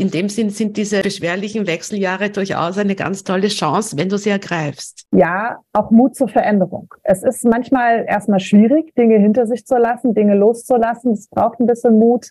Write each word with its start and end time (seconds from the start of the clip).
in 0.00 0.10
dem 0.10 0.30
Sinn 0.30 0.48
sind 0.48 0.78
diese 0.78 1.02
beschwerlichen 1.02 1.66
Wechseljahre 1.66 2.30
durchaus 2.30 2.78
eine 2.78 2.94
ganz 2.94 3.22
tolle 3.22 3.48
Chance, 3.48 3.98
wenn 3.98 4.08
du 4.08 4.16
sie 4.16 4.30
ergreifst. 4.30 5.06
Ja, 5.12 5.58
auch 5.74 5.90
Mut 5.90 6.16
zur 6.16 6.28
Veränderung. 6.28 6.88
Es 7.02 7.22
ist 7.22 7.44
manchmal 7.44 8.06
erstmal 8.08 8.40
schwierig, 8.40 8.94
Dinge 8.94 9.18
hinter 9.18 9.46
sich 9.46 9.66
zu 9.66 9.76
lassen, 9.76 10.14
Dinge 10.14 10.34
loszulassen. 10.34 11.12
Es 11.12 11.28
braucht 11.28 11.60
ein 11.60 11.66
bisschen 11.66 11.98
Mut, 11.98 12.30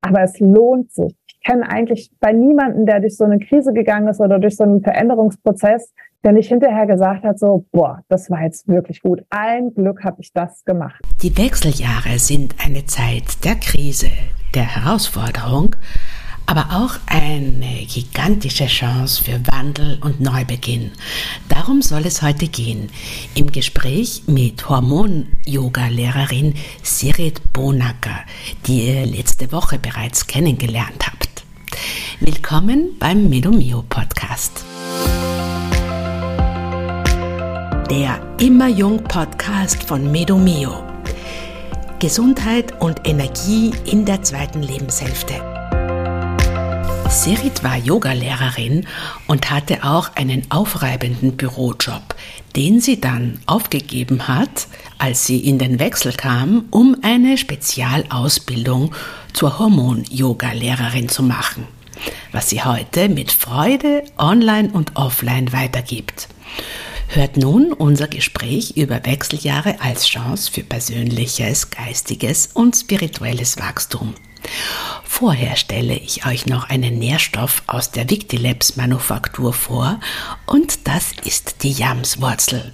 aber 0.00 0.22
es 0.22 0.40
lohnt 0.40 0.90
sich. 0.90 1.14
Ich 1.28 1.40
kenne 1.44 1.70
eigentlich 1.70 2.10
bei 2.18 2.32
niemanden, 2.32 2.86
der 2.86 2.98
durch 2.98 3.16
so 3.16 3.24
eine 3.24 3.38
Krise 3.38 3.72
gegangen 3.72 4.08
ist 4.08 4.20
oder 4.20 4.40
durch 4.40 4.56
so 4.56 4.64
einen 4.64 4.82
Veränderungsprozess, 4.82 5.92
der 6.24 6.32
nicht 6.32 6.48
hinterher 6.48 6.86
gesagt 6.86 7.22
hat, 7.22 7.38
so, 7.38 7.66
boah, 7.70 8.02
das 8.08 8.28
war 8.30 8.42
jetzt 8.42 8.66
wirklich 8.66 9.00
gut. 9.00 9.22
Ein 9.30 9.72
Glück 9.74 10.02
habe 10.02 10.20
ich 10.20 10.32
das 10.32 10.64
gemacht. 10.64 11.00
Die 11.22 11.38
Wechseljahre 11.38 12.18
sind 12.18 12.56
eine 12.62 12.84
Zeit 12.84 13.44
der 13.44 13.54
Krise, 13.54 14.08
der 14.54 14.64
Herausforderung, 14.64 15.76
aber 16.50 16.66
auch 16.72 16.96
eine 17.06 17.86
gigantische 17.86 18.66
Chance 18.66 19.22
für 19.22 19.40
Wandel 19.46 19.98
und 20.00 20.20
Neubeginn. 20.20 20.90
Darum 21.48 21.80
soll 21.80 22.06
es 22.06 22.22
heute 22.22 22.48
gehen. 22.48 22.90
Im 23.36 23.52
Gespräch 23.52 24.24
mit 24.26 24.68
Hormon-Yoga-Lehrerin 24.68 26.54
Sirit 26.82 27.52
Bonacker, 27.52 28.24
die 28.66 28.88
ihr 28.88 29.06
letzte 29.06 29.52
Woche 29.52 29.78
bereits 29.78 30.26
kennengelernt 30.26 31.06
habt. 31.06 31.44
Willkommen 32.18 32.96
beim 32.98 33.28
Medomio 33.28 33.84
Podcast. 33.88 34.64
Der 37.88 38.20
Immer 38.40 38.66
Jung 38.66 39.04
Podcast 39.04 39.84
von 39.84 40.10
Medomio. 40.10 40.82
Gesundheit 42.00 42.82
und 42.82 43.06
Energie 43.06 43.70
in 43.84 44.04
der 44.04 44.22
zweiten 44.22 44.64
Lebenshälfte. 44.64 45.59
Sirit 47.10 47.64
war 47.64 47.76
Yogalehrerin 47.76 48.86
und 49.26 49.50
hatte 49.50 49.82
auch 49.82 50.14
einen 50.14 50.48
aufreibenden 50.48 51.36
Bürojob, 51.36 52.14
den 52.54 52.80
sie 52.80 53.00
dann 53.00 53.40
aufgegeben 53.46 54.28
hat, 54.28 54.68
als 54.98 55.26
sie 55.26 55.38
in 55.38 55.58
den 55.58 55.80
Wechsel 55.80 56.12
kam, 56.12 56.66
um 56.70 56.96
eine 57.02 57.36
Spezialausbildung 57.36 58.94
zur 59.32 59.58
Hormon-Yoga-Lehrerin 59.58 61.08
zu 61.08 61.24
machen, 61.24 61.66
was 62.30 62.48
sie 62.48 62.62
heute 62.62 63.08
mit 63.08 63.32
Freude 63.32 64.04
online 64.16 64.70
und 64.72 64.94
offline 64.94 65.52
weitergibt. 65.52 66.28
Hört 67.08 67.36
nun 67.36 67.72
unser 67.72 68.06
Gespräch 68.06 68.76
über 68.76 69.04
Wechseljahre 69.04 69.80
als 69.80 70.06
Chance 70.06 70.48
für 70.52 70.62
persönliches, 70.62 71.70
geistiges 71.70 72.50
und 72.54 72.76
spirituelles 72.76 73.58
Wachstum. 73.58 74.14
Vorher 75.04 75.56
stelle 75.56 75.94
ich 75.94 76.26
euch 76.26 76.46
noch 76.46 76.70
einen 76.70 76.98
Nährstoff 76.98 77.62
aus 77.66 77.90
der 77.90 78.08
Victilabs 78.08 78.76
Manufaktur 78.76 79.52
vor 79.52 80.00
und 80.46 80.86
das 80.86 81.12
ist 81.24 81.62
die 81.62 81.72
Jamswurzel. 81.72 82.72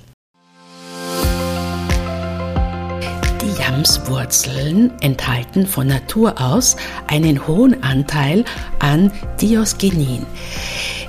Die 3.47 3.63
Jamswurzeln 3.63 4.91
enthalten 5.01 5.69
von 5.69 5.87
Natur 5.87 6.41
aus 6.41 6.77
einen 7.07 7.47
hohen 7.47 7.81
Anteil 7.85 8.45
an 8.81 9.13
Diosgenin. 9.41 10.27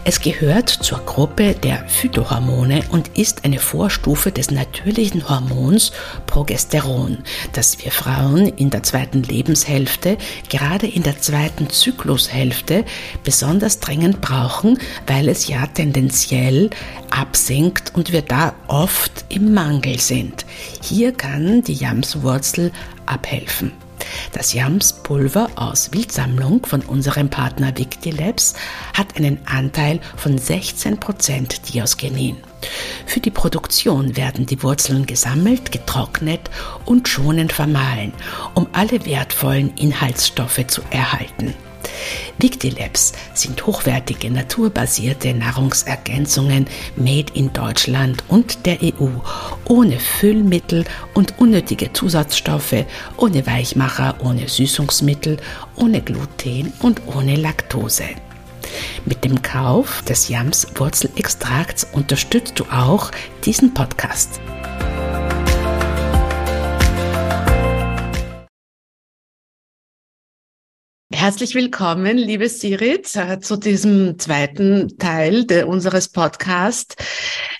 Es 0.03 0.21
gehört 0.21 0.69
zur 0.69 0.99
Gruppe 0.99 1.53
der 1.55 1.83
Phytohormone 1.89 2.83
und 2.89 3.17
ist 3.17 3.43
eine 3.43 3.59
Vorstufe 3.59 4.31
des 4.31 4.51
natürlichen 4.51 5.27
Hormons 5.27 5.91
Progesteron, 6.27 7.17
das 7.53 7.83
wir 7.83 7.91
Frauen 7.91 8.47
in 8.47 8.69
der 8.69 8.83
zweiten 8.83 9.23
Lebenshälfte, 9.23 10.17
gerade 10.47 10.87
in 10.87 11.03
der 11.03 11.19
zweiten 11.19 11.69
Zyklushälfte, 11.69 12.85
besonders 13.23 13.79
dringend 13.79 14.21
brauchen, 14.21 14.79
weil 15.07 15.27
es 15.27 15.47
ja 15.47 15.65
tendenziell 15.67 16.69
absinkt 17.09 17.93
und 17.95 18.13
wir 18.13 18.21
da 18.21 18.53
oft 18.67 19.25
im 19.27 19.53
Mangel 19.53 19.99
sind. 19.99 20.45
Hier 20.81 21.11
kann 21.11 21.63
die 21.63 21.73
Jamswurzel 21.73 22.26
abhelfen. 23.05 23.71
Das 24.31 24.53
Jamspulver 24.53 25.49
aus 25.55 25.91
Wildsammlung 25.91 26.65
von 26.65 26.81
unserem 26.81 27.29
Partner 27.29 27.75
Victilabs 27.77 28.53
hat 28.93 29.17
einen 29.17 29.39
Anteil 29.45 29.99
von 30.15 30.37
16% 30.37 31.71
Diosgenin. 31.71 32.37
Für 33.05 33.19
die 33.19 33.31
Produktion 33.31 34.15
werden 34.15 34.45
die 34.45 34.61
Wurzeln 34.63 35.05
gesammelt, 35.05 35.71
getrocknet 35.71 36.49
und 36.85 37.07
schonend 37.07 37.53
vermahlen, 37.53 38.13
um 38.53 38.67
alle 38.73 39.05
wertvollen 39.05 39.75
Inhaltsstoffe 39.75 40.65
zu 40.67 40.81
erhalten. 40.89 41.53
Victilabs 42.37 43.13
sind 43.33 43.65
hochwertige 43.65 44.29
naturbasierte 44.29 45.33
Nahrungsergänzungen 45.33 46.67
made 46.95 47.33
in 47.33 47.51
Deutschland 47.53 48.23
und 48.27 48.65
der 48.65 48.77
EU, 48.83 49.09
ohne 49.65 49.99
Füllmittel 49.99 50.85
und 51.13 51.39
unnötige 51.39 51.91
Zusatzstoffe, 51.93 52.85
ohne 53.17 53.45
Weichmacher, 53.45 54.15
ohne 54.19 54.47
Süßungsmittel, 54.47 55.37
ohne 55.75 56.01
Gluten 56.01 56.73
und 56.81 57.01
ohne 57.07 57.35
Laktose. 57.35 58.05
Mit 59.05 59.23
dem 59.23 59.41
Kauf 59.41 60.01
des 60.03 60.29
Yams 60.29 60.67
Wurzelextrakts 60.75 61.87
unterstützt 61.93 62.59
du 62.59 62.65
auch 62.65 63.11
diesen 63.45 63.73
Podcast. 63.73 64.39
Herzlich 71.13 71.55
willkommen, 71.55 72.17
liebe 72.17 72.49
Sirit, 72.49 73.15
äh, 73.15 73.39
zu 73.39 73.55
diesem 73.55 74.19
zweiten 74.19 74.97
Teil 74.97 75.45
de, 75.45 75.63
unseres 75.63 76.09
Podcasts 76.09 76.97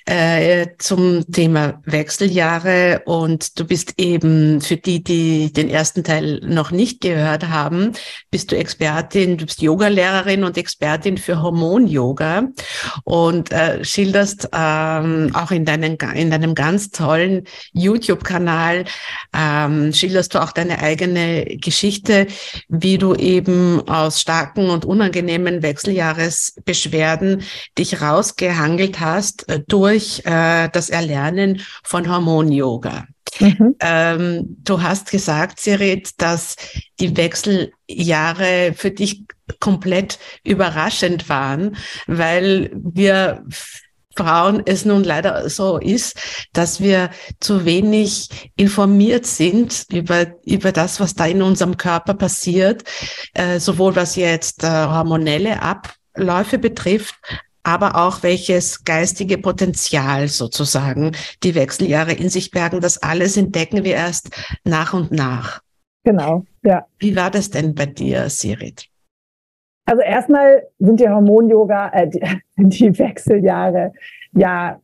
äh, 0.07 0.67
zum 0.77 1.29
Thema 1.31 1.81
Wechseljahre. 1.85 3.01
Und 3.05 3.59
du 3.59 3.65
bist 3.65 3.93
eben, 3.97 4.61
für 4.61 4.77
die, 4.77 5.03
die 5.03 5.51
den 5.51 5.69
ersten 5.69 6.03
Teil 6.03 6.39
noch 6.43 6.71
nicht 6.71 7.01
gehört 7.01 7.49
haben, 7.49 7.91
bist 8.31 8.51
du 8.51 8.57
Expertin, 8.57 9.37
du 9.37 9.45
bist 9.45 9.61
Yogalehrerin 9.61 10.45
und 10.45 10.57
Expertin 10.57 11.17
für 11.17 11.41
Hormon-Yoga 11.41 12.43
und 13.03 13.51
äh, 13.51 13.83
schilderst 13.83 14.49
ähm, 14.53 15.31
auch 15.33 15.51
in, 15.51 15.65
deinen, 15.65 15.97
in 16.15 16.31
deinem 16.31 16.55
ganz 16.55 16.89
tollen 16.89 17.43
YouTube-Kanal, 17.73 18.85
ähm, 19.37 19.91
schilderst 19.91 20.33
du 20.33 20.41
auch 20.41 20.53
deine 20.53 20.79
eigene 20.79 21.57
Geschichte, 21.57 22.27
wie 22.69 22.97
du 22.97 23.13
eben 23.13 23.85
aus 23.89 24.21
starken 24.21 24.69
und 24.69 24.85
unangenehmen 24.85 25.63
Wechseljahresbeschwerden 25.63 27.43
dich 27.77 28.01
rausgehangelt 28.01 29.01
hast 29.01 29.49
äh, 29.49 29.59
durch 29.67 29.96
äh, 30.25 30.69
das 30.69 30.89
Erlernen 30.89 31.61
von 31.83 32.09
Hormon-Yoga. 32.09 33.05
Mhm. 33.39 33.75
Ähm, 33.79 34.57
du 34.63 34.81
hast 34.81 35.11
gesagt, 35.11 35.59
Sirit, 35.59 36.21
dass 36.21 36.55
die 36.99 37.15
Wechseljahre 37.15 38.73
für 38.75 38.91
dich 38.91 39.23
komplett 39.59 40.19
überraschend 40.43 41.29
waren, 41.29 41.77
weil 42.07 42.71
wir 42.73 43.43
Frauen 44.17 44.63
es 44.65 44.83
nun 44.83 45.03
leider 45.03 45.47
so 45.49 45.77
ist, 45.77 46.19
dass 46.51 46.81
wir 46.81 47.11
zu 47.39 47.65
wenig 47.65 48.51
informiert 48.55 49.27
sind 49.27 49.85
über, 49.91 50.25
über 50.43 50.71
das, 50.71 50.99
was 50.99 51.13
da 51.13 51.27
in 51.27 51.43
unserem 51.43 51.77
Körper 51.77 52.15
passiert, 52.15 52.83
äh, 53.33 53.59
sowohl 53.59 53.95
was 53.95 54.15
jetzt 54.15 54.63
äh, 54.63 54.67
hormonelle 54.67 55.61
Abläufe 55.61 56.57
betrifft, 56.57 57.15
aber 57.67 57.97
auch 57.97 58.23
welches 58.23 58.85
geistige 58.85 59.37
Potenzial 59.37 60.29
sozusagen 60.29 61.11
die 61.43 61.53
Wechseljahre 61.53 62.13
in 62.13 62.29
sich 62.29 62.49
bergen. 62.49 62.79
Das 62.79 63.03
alles 63.03 63.35
entdecken 63.35 63.83
wir 63.83 63.95
erst 63.95 64.29
nach 64.63 64.93
und 64.93 65.11
nach. 65.11 65.59
Genau, 66.05 66.45
ja. 66.63 66.85
Wie 66.97 67.13
war 67.17 67.29
das 67.29 67.49
denn 67.49 67.75
bei 67.75 67.85
dir, 67.85 68.29
Sirit? 68.29 68.85
Also 69.85 70.01
erstmal 70.01 70.63
sind 70.79 71.01
die 71.01 71.09
Hormon-Yoga, 71.09 71.91
äh, 71.93 72.07
die, 72.07 72.21
die 72.57 72.97
Wechseljahre 72.97 73.91
ja 74.31 74.79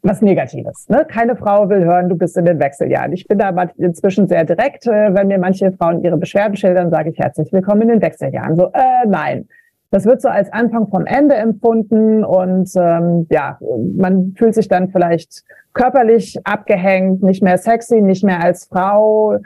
was 0.00 0.22
Negatives. 0.22 0.88
Ne? 0.88 1.04
Keine 1.06 1.36
Frau 1.36 1.68
will 1.68 1.84
hören, 1.84 2.08
du 2.08 2.16
bist 2.16 2.36
in 2.38 2.46
den 2.46 2.58
Wechseljahren. 2.58 3.12
Ich 3.12 3.26
bin 3.26 3.38
da 3.38 3.48
aber 3.48 3.70
inzwischen 3.76 4.26
sehr 4.26 4.44
direkt. 4.44 4.86
Äh, 4.86 5.12
wenn 5.14 5.26
mir 5.26 5.38
manche 5.38 5.70
Frauen 5.72 6.02
ihre 6.02 6.16
Beschwerden 6.16 6.56
schildern, 6.56 6.90
sage 6.90 7.10
ich 7.10 7.18
herzlich 7.18 7.52
willkommen 7.52 7.82
in 7.82 7.88
den 7.88 8.02
Wechseljahren. 8.02 8.56
So, 8.56 8.70
äh, 8.72 9.06
nein. 9.06 9.48
Das 9.96 10.04
wird 10.04 10.20
so 10.20 10.28
als 10.28 10.52
Anfang 10.52 10.88
vom 10.88 11.06
Ende 11.06 11.36
empfunden 11.36 12.22
und 12.22 12.70
ähm, 12.76 13.26
ja, 13.30 13.58
man 13.96 14.34
fühlt 14.36 14.54
sich 14.54 14.68
dann 14.68 14.90
vielleicht 14.90 15.42
körperlich 15.72 16.38
abgehängt, 16.44 17.22
nicht 17.22 17.42
mehr 17.42 17.56
sexy, 17.56 18.02
nicht 18.02 18.22
mehr 18.22 18.42
als 18.42 18.66
Frau. 18.66 19.38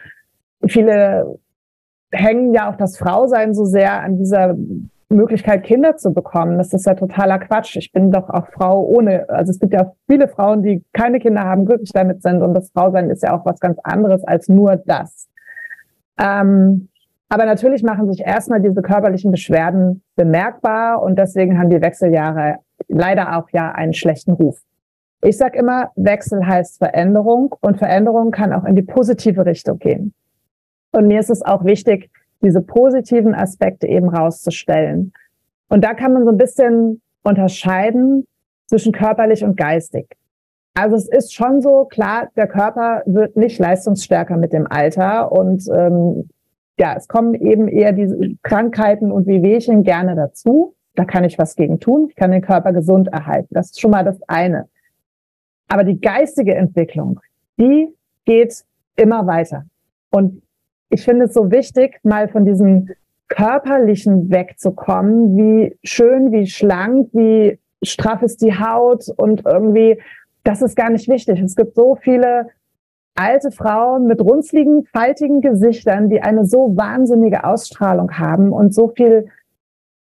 Viele 0.67 1.38
hängen 2.11 2.52
ja 2.52 2.69
auch 2.69 2.75
das 2.75 2.99
Frausein 2.99 3.55
so 3.55 3.64
sehr 3.64 4.02
an 4.02 4.19
dieser 4.19 4.56
Möglichkeit, 5.08 5.62
Kinder 5.62 5.97
zu 5.97 6.12
bekommen. 6.12 6.58
Das 6.58 6.73
ist 6.73 6.85
ja 6.85 6.94
totaler 6.94 7.38
Quatsch. 7.38 7.76
Ich 7.76 7.93
bin 7.93 8.11
doch 8.11 8.29
auch 8.29 8.49
Frau 8.49 8.82
ohne, 8.82 9.29
also 9.29 9.50
es 9.52 9.61
gibt 9.61 9.73
ja 9.73 9.93
viele 10.08 10.26
Frauen, 10.26 10.64
die 10.64 10.82
keine 10.93 11.20
Kinder 11.20 11.44
haben, 11.44 11.64
glücklich 11.64 11.93
damit 11.93 12.23
sind. 12.23 12.43
Und 12.43 12.55
das 12.55 12.73
Frausein 12.73 13.08
ist 13.08 13.23
ja 13.23 13.38
auch 13.38 13.47
was 13.47 13.61
ganz 13.61 13.79
anderes 13.85 14.25
als 14.25 14.49
nur 14.49 14.82
das. 14.85 15.29
Ähm, 16.19 16.88
Aber 17.32 17.46
natürlich 17.46 17.84
machen 17.84 18.10
sich 18.12 18.26
erstmal 18.26 18.60
diese 18.60 18.82
körperlichen 18.82 19.30
Beschwerden 19.30 20.02
bemerkbar 20.16 21.00
und 21.00 21.16
deswegen 21.16 21.58
haben 21.58 21.70
die 21.70 21.80
Wechseljahre 21.80 22.56
leider 22.88 23.38
auch 23.38 23.48
ja 23.50 23.70
einen 23.70 23.94
schlechten 23.94 24.32
Ruf. 24.32 24.60
Ich 25.22 25.36
sage 25.36 25.56
immer, 25.56 25.92
Wechsel 25.94 26.44
heißt 26.44 26.78
Veränderung 26.78 27.54
und 27.60 27.78
Veränderung 27.78 28.32
kann 28.32 28.52
auch 28.52 28.64
in 28.64 28.74
die 28.74 28.82
positive 28.82 29.46
Richtung 29.46 29.78
gehen. 29.78 30.12
Und 30.90 31.06
mir 31.06 31.20
ist 31.20 31.30
es 31.30 31.42
auch 31.42 31.64
wichtig, 31.64 32.10
diese 32.42 32.62
positiven 32.62 33.34
Aspekte 33.34 33.86
eben 33.86 34.08
rauszustellen. 34.08 35.12
Und 35.68 35.84
da 35.84 35.94
kann 35.94 36.12
man 36.12 36.24
so 36.24 36.30
ein 36.30 36.36
bisschen 36.36 37.00
unterscheiden 37.22 38.26
zwischen 38.66 38.92
körperlich 38.92 39.44
und 39.44 39.56
geistig. 39.56 40.08
Also 40.74 40.96
es 40.96 41.08
ist 41.08 41.32
schon 41.32 41.60
so, 41.60 41.84
klar, 41.84 42.28
der 42.36 42.48
Körper 42.48 43.02
wird 43.06 43.36
nicht 43.36 43.60
leistungsstärker 43.60 44.36
mit 44.36 44.52
dem 44.52 44.66
Alter 44.68 45.30
und 45.30 45.62
ähm, 45.72 46.28
ja, 46.80 46.94
es 46.96 47.08
kommen 47.08 47.34
eben 47.34 47.68
eher 47.68 47.92
diese 47.92 48.16
Krankheiten 48.42 49.12
und 49.12 49.26
Wehwehchen 49.26 49.82
gerne 49.82 50.16
dazu. 50.16 50.74
Da 50.94 51.04
kann 51.04 51.24
ich 51.24 51.38
was 51.38 51.54
gegen 51.54 51.78
tun. 51.78 52.06
Ich 52.08 52.16
kann 52.16 52.30
den 52.30 52.40
Körper 52.40 52.72
gesund 52.72 53.08
erhalten. 53.08 53.48
Das 53.50 53.66
ist 53.66 53.80
schon 53.82 53.90
mal 53.90 54.02
das 54.02 54.18
eine. 54.26 54.66
Aber 55.68 55.84
die 55.84 56.00
geistige 56.00 56.54
Entwicklung, 56.54 57.20
die 57.58 57.94
geht 58.24 58.64
immer 58.96 59.26
weiter. 59.26 59.66
Und 60.10 60.40
ich 60.88 61.04
finde 61.04 61.26
es 61.26 61.34
so 61.34 61.50
wichtig, 61.50 62.00
mal 62.02 62.28
von 62.28 62.46
diesem 62.46 62.88
körperlichen 63.28 64.30
wegzukommen, 64.30 65.36
wie 65.36 65.76
schön, 65.84 66.32
wie 66.32 66.46
schlank, 66.46 67.10
wie 67.12 67.58
straff 67.82 68.22
ist 68.22 68.40
die 68.40 68.58
Haut 68.58 69.04
und 69.16 69.44
irgendwie, 69.44 70.00
das 70.44 70.62
ist 70.62 70.76
gar 70.76 70.88
nicht 70.88 71.08
wichtig. 71.08 71.40
Es 71.40 71.56
gibt 71.56 71.74
so 71.74 71.96
viele 71.96 72.48
alte 73.14 73.50
Frauen 73.50 74.06
mit 74.06 74.20
runzligen, 74.20 74.84
faltigen 74.92 75.40
Gesichtern, 75.40 76.08
die 76.08 76.22
eine 76.22 76.44
so 76.44 76.76
wahnsinnige 76.76 77.44
Ausstrahlung 77.44 78.12
haben 78.18 78.52
und 78.52 78.74
so 78.74 78.88
viel 78.88 79.28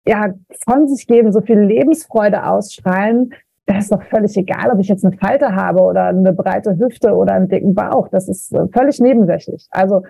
ja, 0.06 0.34
von 0.66 0.88
sich 0.88 1.08
geben, 1.08 1.32
so 1.32 1.42
viel 1.42 1.60
Lebensfreude 1.60 2.46
ausstrahlen, 2.46 3.34
das 3.66 3.86
ist 3.86 3.92
doch 3.92 4.04
völlig 4.04 4.36
egal, 4.38 4.72
ob 4.72 4.80
ich 4.80 4.88
jetzt 4.88 5.06
eine 5.06 5.16
Falte 5.16 5.56
habe 5.56 5.82
oder 5.82 6.06
eine 6.06 6.34
breite 6.34 6.78
Hüfte 6.78 7.14
oder 7.14 7.34
einen 7.34 7.48
dicken 7.48 7.74
Bauch. 7.74 8.08
Das 8.10 8.28
ist 8.28 8.54
äh, 8.54 8.68
völlig 8.74 9.00
nebensächlich. 9.00 9.68
Also 9.72 10.04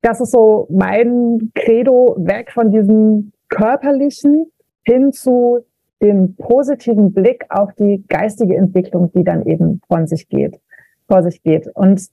das 0.00 0.20
ist 0.20 0.30
so 0.30 0.66
mein 0.70 1.50
Credo, 1.54 2.16
weg 2.18 2.52
von 2.52 2.70
diesem 2.70 3.32
körperlichen 3.48 4.50
hin 4.84 5.12
zu 5.12 5.64
dem 6.02 6.36
positiven 6.36 7.12
Blick 7.12 7.46
auf 7.48 7.72
die 7.74 8.04
geistige 8.08 8.56
Entwicklung, 8.56 9.10
die 9.12 9.24
dann 9.24 9.46
eben 9.46 9.80
von 9.88 10.06
sich 10.06 10.28
geht, 10.28 10.60
vor 11.08 11.22
sich 11.22 11.42
geht. 11.42 11.68
Und 11.74 12.08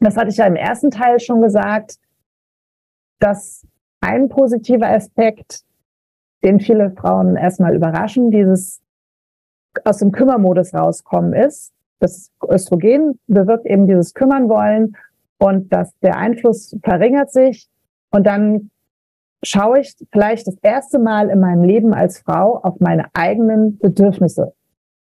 das 0.00 0.16
hatte 0.16 0.28
ich 0.28 0.36
ja 0.36 0.46
im 0.46 0.56
ersten 0.56 0.90
Teil 0.90 1.20
schon 1.20 1.40
gesagt, 1.40 1.96
dass 3.18 3.66
ein 4.00 4.28
positiver 4.28 4.88
Aspekt, 4.88 5.62
den 6.44 6.60
viele 6.60 6.90
Frauen 6.90 7.36
erstmal 7.36 7.74
überraschen, 7.74 8.30
dieses 8.30 8.80
aus 9.84 9.98
dem 9.98 10.12
Kümmermodus 10.12 10.74
rauskommen 10.74 11.32
ist. 11.32 11.72
Das 11.98 12.30
Östrogen 12.48 13.18
bewirkt 13.26 13.66
eben 13.66 13.86
dieses 13.86 14.14
Kümmern 14.14 14.48
wollen 14.48 14.96
und 15.38 15.72
dass 15.72 15.98
der 16.00 16.16
Einfluss 16.16 16.76
verringert 16.82 17.32
sich 17.32 17.68
und 18.10 18.26
dann 18.26 18.70
schaue 19.42 19.80
ich 19.80 19.94
vielleicht 20.12 20.46
das 20.46 20.56
erste 20.62 20.98
Mal 20.98 21.30
in 21.30 21.40
meinem 21.40 21.64
Leben 21.64 21.94
als 21.94 22.18
Frau 22.18 22.58
auf 22.62 22.80
meine 22.80 23.06
eigenen 23.14 23.78
Bedürfnisse 23.78 24.54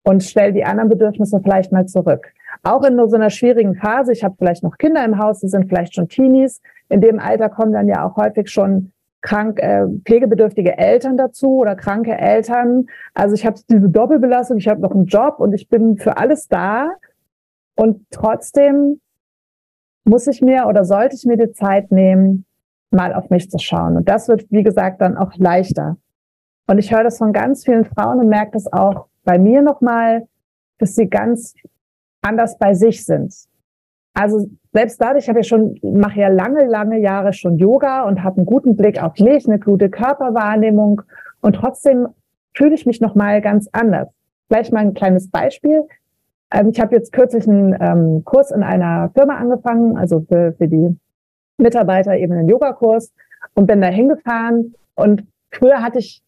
und 0.04 0.24
stelle 0.24 0.54
die 0.54 0.66
anderen 0.66 0.90
Bedürfnisse 0.90 1.40
vielleicht 1.42 1.72
mal 1.72 1.86
zurück. 1.86 2.34
Auch 2.64 2.84
in 2.84 2.98
so 3.10 3.16
einer 3.16 3.30
schwierigen 3.30 3.76
Phase, 3.76 4.12
ich 4.12 4.24
habe 4.24 4.36
vielleicht 4.38 4.64
noch 4.64 4.78
Kinder 4.78 5.04
im 5.06 5.18
Haus, 5.18 5.40
die 5.40 5.48
sind 5.48 5.68
vielleicht 5.70 5.96
schon 5.96 6.08
Teenies, 6.08 6.62
in 6.90 7.02
dem 7.02 7.20
Alter 7.20 7.50
kommen 7.50 7.72
dann 7.72 7.88
ja 7.88 8.06
auch 8.06 8.18
häufig 8.18 8.50
schon 8.50 8.92
krank, 9.22 9.60
äh, 9.62 9.86
pflegebedürftige 10.06 10.78
Eltern 10.78 11.18
dazu 11.18 11.58
oder 11.58 11.76
kranke 11.76 12.18
Eltern. 12.18 12.88
Also 13.14 13.36
ich 13.36 13.46
habe 13.46 13.60
diese 13.70 13.90
Doppelbelastung, 13.90 14.58
ich 14.58 14.68
habe 14.68 14.82
noch 14.82 14.92
einen 14.92 15.06
Job 15.06 15.40
und 15.40 15.54
ich 15.54 15.70
bin 15.70 15.98
für 15.98 16.18
alles 16.18 16.48
da. 16.48 16.90
Und 17.76 18.06
trotzdem 18.12 19.00
muss 20.06 20.28
ich 20.28 20.42
mir 20.42 20.66
oder 20.68 20.86
sollte 20.86 21.16
ich 21.16 21.26
mir 21.26 21.38
die 21.38 21.52
Zeit 21.52 21.92
nehmen, 21.92 22.46
mal 22.92 23.14
auf 23.14 23.30
mich 23.30 23.50
zu 23.50 23.60
schauen. 23.60 23.98
Und 23.98 24.10
das 24.10 24.28
wird, 24.28 24.46
wie 24.50 24.64
gesagt, 24.64 25.02
dann 25.02 25.18
auch 25.18 25.36
leichter. 25.36 25.98
Und 26.68 26.78
ich 26.78 26.92
höre 26.92 27.04
das 27.04 27.18
von 27.18 27.34
ganz 27.34 27.66
vielen 27.66 27.86
Frauen 27.86 28.20
und 28.20 28.28
merke 28.28 28.52
das 28.52 28.72
auch 28.72 29.08
bei 29.24 29.38
mir 29.38 29.62
nochmal, 29.62 30.28
dass 30.80 30.96
sie 30.96 31.08
ganz 31.08 31.54
anders 32.22 32.58
bei 32.58 32.74
sich 32.74 33.06
sind. 33.06 33.34
Also 34.14 34.48
selbst 34.74 35.02
dadurch 35.02 35.30
habe 35.30 35.40
ich 35.40 35.48
schon, 35.48 35.80
mache 35.82 36.20
ja 36.20 36.28
lange, 36.28 36.66
lange 36.66 37.00
Jahre 37.00 37.32
schon 37.32 37.58
Yoga 37.58 38.04
und 38.04 38.24
habe 38.24 38.38
einen 38.38 38.46
guten 38.46 38.76
Blick 38.76 39.02
auf 39.02 39.18
mich, 39.20 39.48
eine 39.48 39.60
gute 39.60 39.90
Körperwahrnehmung 39.90 41.02
und 41.42 41.54
trotzdem 41.54 42.08
fühle 42.54 42.76
ich 42.76 42.86
mich 42.86 43.00
nochmal 43.02 43.42
ganz 43.42 43.70
anders. 43.72 44.10
Vielleicht 44.48 44.74
mal 44.74 44.80
ein 44.80 44.94
kleines 44.94 45.30
Beispiel. 45.30 45.84
Ähm, 46.52 46.70
ich 46.70 46.80
habe 46.80 46.96
jetzt 46.96 47.14
kürzlich 47.14 47.48
einen 47.48 47.78
ähm, 47.80 48.24
Kurs 48.26 48.52
in 48.52 48.64
einer 48.64 49.12
Firma 49.16 49.36
angefangen, 49.36 49.96
also 49.96 50.22
für, 50.28 50.54
für 50.54 50.68
die 50.68 50.98
Mitarbeiter 51.58 52.18
eben 52.18 52.34
einen 52.34 52.50
Yogakurs 52.50 53.14
und 53.54 53.68
bin 53.68 53.82
da 53.82 53.88
hingefahren 53.88 54.74
und 54.96 55.24
früher 55.52 55.82
hatte 55.82 56.00
ich 56.00 56.24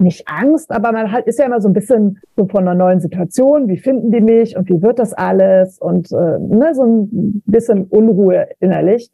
nicht 0.00 0.26
Angst, 0.26 0.70
aber 0.70 0.92
man 0.92 1.12
hat, 1.12 1.26
ist 1.26 1.38
ja 1.38 1.46
immer 1.46 1.60
so 1.60 1.68
ein 1.68 1.72
bisschen 1.72 2.18
so 2.36 2.46
von 2.46 2.66
einer 2.66 2.74
neuen 2.74 3.00
Situation. 3.00 3.68
Wie 3.68 3.78
finden 3.78 4.10
die 4.10 4.20
mich 4.20 4.56
und 4.56 4.68
wie 4.68 4.82
wird 4.82 4.98
das 4.98 5.12
alles? 5.12 5.78
Und 5.78 6.10
äh, 6.12 6.38
ne, 6.38 6.74
so 6.74 6.84
ein 6.84 7.42
bisschen 7.46 7.84
Unruhe 7.84 8.48
innerlich. 8.60 9.10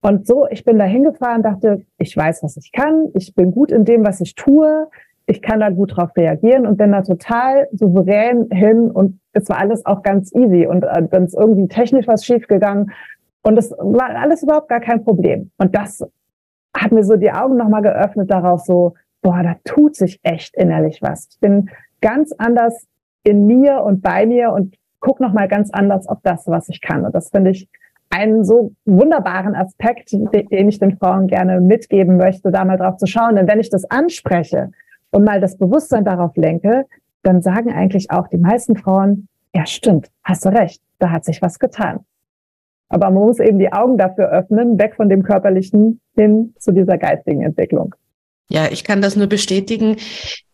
Und 0.00 0.26
so, 0.26 0.46
ich 0.50 0.64
bin 0.64 0.78
da 0.78 0.84
hingefahren, 0.84 1.42
dachte, 1.42 1.84
ich 1.98 2.16
weiß, 2.16 2.42
was 2.42 2.56
ich 2.56 2.72
kann. 2.72 3.08
Ich 3.14 3.34
bin 3.34 3.50
gut 3.50 3.72
in 3.72 3.84
dem, 3.84 4.04
was 4.04 4.20
ich 4.20 4.34
tue. 4.34 4.88
Ich 5.26 5.42
kann 5.42 5.60
da 5.60 5.70
gut 5.70 5.96
drauf 5.96 6.10
reagieren 6.16 6.66
und 6.66 6.76
bin 6.76 6.92
da 6.92 7.02
total 7.02 7.68
souverän 7.72 8.48
hin 8.50 8.90
und 8.90 9.20
es 9.32 9.48
war 9.48 9.58
alles 9.58 9.84
auch 9.84 10.02
ganz 10.02 10.34
easy. 10.34 10.66
Und 10.66 10.84
äh, 10.84 11.06
dann 11.10 11.24
ist 11.24 11.34
irgendwie 11.34 11.68
technisch 11.68 12.06
was 12.06 12.24
schiefgegangen 12.24 12.92
und 13.42 13.58
es 13.58 13.70
war 13.72 14.10
alles 14.10 14.42
überhaupt 14.42 14.68
gar 14.68 14.80
kein 14.80 15.04
Problem. 15.04 15.50
Und 15.58 15.74
das 15.74 16.04
hat 16.76 16.92
mir 16.92 17.02
so 17.02 17.16
die 17.16 17.32
Augen 17.32 17.56
nochmal 17.56 17.82
geöffnet 17.82 18.30
darauf, 18.30 18.60
so, 18.60 18.94
boah, 19.22 19.42
da 19.42 19.56
tut 19.64 19.96
sich 19.96 20.20
echt 20.22 20.56
innerlich 20.56 21.00
was. 21.02 21.28
Ich 21.30 21.40
bin 21.40 21.70
ganz 22.00 22.32
anders 22.38 22.86
in 23.24 23.46
mir 23.46 23.82
und 23.82 24.02
bei 24.02 24.26
mir 24.26 24.52
und 24.52 24.76
guck 25.00 25.20
noch 25.20 25.32
mal 25.32 25.48
ganz 25.48 25.70
anders 25.70 26.08
auf 26.08 26.18
das, 26.22 26.46
was 26.46 26.68
ich 26.68 26.80
kann. 26.80 27.04
Und 27.04 27.14
das 27.14 27.30
finde 27.30 27.50
ich 27.50 27.68
einen 28.10 28.44
so 28.44 28.72
wunderbaren 28.84 29.54
Aspekt, 29.54 30.12
den 30.12 30.68
ich 30.68 30.78
den 30.78 30.96
Frauen 30.96 31.26
gerne 31.26 31.60
mitgeben 31.60 32.16
möchte, 32.16 32.50
da 32.50 32.64
mal 32.64 32.78
drauf 32.78 32.96
zu 32.96 33.06
schauen. 33.06 33.36
Denn 33.36 33.48
wenn 33.48 33.60
ich 33.60 33.70
das 33.70 33.84
anspreche 33.90 34.70
und 35.10 35.24
mal 35.24 35.40
das 35.40 35.56
Bewusstsein 35.58 36.04
darauf 36.04 36.36
lenke, 36.36 36.86
dann 37.22 37.42
sagen 37.42 37.72
eigentlich 37.72 38.10
auch 38.10 38.28
die 38.28 38.38
meisten 38.38 38.76
Frauen, 38.76 39.28
ja 39.54 39.66
stimmt, 39.66 40.08
hast 40.24 40.44
du 40.44 40.48
recht, 40.50 40.82
da 40.98 41.10
hat 41.10 41.24
sich 41.24 41.42
was 41.42 41.58
getan. 41.58 42.00
Aber 42.88 43.10
man 43.10 43.24
muss 43.24 43.38
eben 43.38 43.58
die 43.58 43.72
Augen 43.72 43.98
dafür 43.98 44.30
öffnen, 44.30 44.78
weg 44.78 44.94
von 44.96 45.10
dem 45.10 45.22
körperlichen 45.22 46.00
hin 46.14 46.54
zu 46.58 46.72
dieser 46.72 46.96
geistigen 46.96 47.42
Entwicklung. 47.42 47.94
Ja, 48.50 48.70
ich 48.70 48.82
kann 48.82 49.02
das 49.02 49.14
nur 49.14 49.26
bestätigen. 49.26 49.96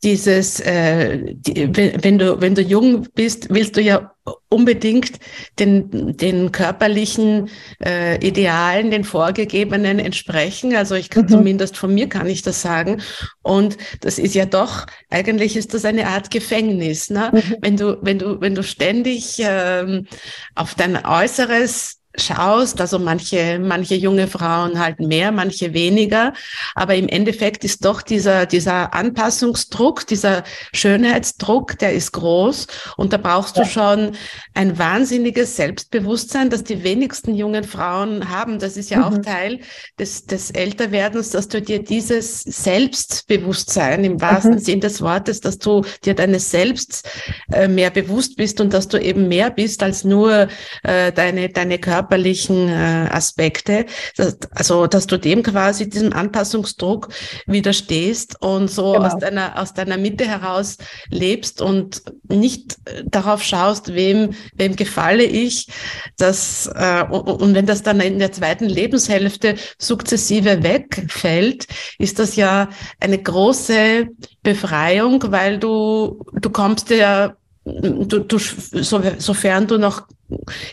Dieses, 0.02 0.58
äh, 0.58 1.20
die, 1.32 1.70
wenn 2.02 2.18
du 2.18 2.40
wenn 2.40 2.56
du 2.56 2.60
jung 2.60 3.06
bist, 3.14 3.46
willst 3.50 3.76
du 3.76 3.80
ja 3.80 4.12
unbedingt 4.48 5.12
den 5.60 6.16
den 6.16 6.50
körperlichen 6.50 7.50
äh, 7.84 8.16
Idealen, 8.16 8.90
den 8.90 9.04
vorgegebenen 9.04 10.00
entsprechen. 10.00 10.74
Also 10.74 10.96
ich 10.96 11.08
kann 11.08 11.24
mhm. 11.24 11.28
zumindest 11.28 11.76
von 11.76 11.94
mir 11.94 12.08
kann 12.08 12.26
ich 12.26 12.42
das 12.42 12.62
sagen. 12.62 13.00
Und 13.42 13.76
das 14.00 14.18
ist 14.18 14.34
ja 14.34 14.46
doch 14.46 14.86
eigentlich 15.08 15.56
ist 15.56 15.72
das 15.72 15.84
eine 15.84 16.08
Art 16.08 16.32
Gefängnis, 16.32 17.10
ne? 17.10 17.30
Mhm. 17.32 17.56
Wenn 17.60 17.76
du 17.76 17.98
wenn 18.02 18.18
du 18.18 18.40
wenn 18.40 18.56
du 18.56 18.64
ständig 18.64 19.36
ähm, 19.38 20.08
auf 20.56 20.74
dein 20.74 21.04
Äußeres 21.06 22.00
schaust, 22.16 22.80
also 22.80 22.98
manche, 22.98 23.58
manche 23.58 23.94
junge 23.94 24.26
Frauen 24.28 24.78
halt 24.78 25.00
mehr, 25.00 25.32
manche 25.32 25.74
weniger, 25.74 26.32
aber 26.74 26.94
im 26.94 27.08
Endeffekt 27.08 27.64
ist 27.64 27.84
doch 27.84 28.02
dieser, 28.02 28.46
dieser 28.46 28.94
Anpassungsdruck, 28.94 30.06
dieser 30.06 30.44
Schönheitsdruck, 30.72 31.78
der 31.78 31.92
ist 31.92 32.12
groß 32.12 32.66
und 32.96 33.12
da 33.12 33.16
brauchst 33.16 33.56
du 33.56 33.64
schon 33.64 34.12
ein 34.54 34.78
wahnsinniges 34.78 35.56
Selbstbewusstsein, 35.56 36.50
das 36.50 36.62
die 36.62 36.84
wenigsten 36.84 37.34
jungen 37.34 37.64
Frauen 37.64 38.28
haben. 38.28 38.58
Das 38.58 38.76
ist 38.76 38.90
ja 38.90 38.98
mhm. 38.98 39.04
auch 39.04 39.18
Teil 39.18 39.60
des, 39.98 40.26
des 40.26 40.50
Älterwerdens, 40.50 41.30
dass 41.30 41.48
du 41.48 41.60
dir 41.60 41.82
dieses 41.82 42.42
Selbstbewusstsein 42.42 44.04
im 44.04 44.20
wahrsten 44.20 44.52
mhm. 44.52 44.58
Sinn 44.58 44.80
des 44.80 45.02
Wortes, 45.02 45.40
dass 45.40 45.58
du 45.58 45.82
dir 46.04 46.14
deines 46.14 46.50
Selbst 46.50 47.08
äh, 47.52 47.66
mehr 47.66 47.90
bewusst 47.90 48.36
bist 48.36 48.60
und 48.60 48.72
dass 48.72 48.88
du 48.88 48.98
eben 48.98 49.28
mehr 49.28 49.50
bist 49.50 49.82
als 49.82 50.04
nur 50.04 50.48
äh, 50.82 51.12
deine, 51.12 51.48
deine 51.48 51.78
Körper 51.78 52.03
körperlichen 52.04 52.68
äh, 52.68 53.08
Aspekte, 53.10 53.86
dass, 54.16 54.38
also 54.54 54.86
dass 54.86 55.06
du 55.06 55.18
dem 55.18 55.42
quasi 55.42 55.88
diesem 55.88 56.12
Anpassungsdruck 56.12 57.08
widerstehst 57.46 58.40
und 58.42 58.70
so 58.70 58.92
genau. 58.92 59.06
aus 59.06 59.18
deiner 59.18 59.58
aus 59.60 59.74
deiner 59.74 59.96
Mitte 59.96 60.26
heraus 60.26 60.76
lebst 61.08 61.62
und 61.62 62.02
nicht 62.28 62.76
darauf 63.06 63.42
schaust, 63.42 63.94
wem 63.94 64.34
wem 64.54 64.76
gefalle 64.76 65.24
ich, 65.24 65.68
dass 66.18 66.70
äh, 66.74 67.04
und, 67.10 67.28
und 67.28 67.54
wenn 67.54 67.66
das 67.66 67.82
dann 67.82 68.00
in 68.00 68.18
der 68.18 68.32
zweiten 68.32 68.66
Lebenshälfte 68.66 69.54
sukzessive 69.78 70.62
wegfällt, 70.62 71.66
ist 71.98 72.18
das 72.18 72.36
ja 72.36 72.68
eine 73.00 73.18
große 73.18 74.08
Befreiung, 74.42 75.24
weil 75.28 75.58
du 75.58 76.24
du 76.34 76.50
kommst 76.50 76.90
ja 76.90 77.34
du, 77.64 78.18
du, 78.20 78.38
so, 78.38 79.00
sofern 79.18 79.66
du 79.66 79.78
noch 79.78 80.06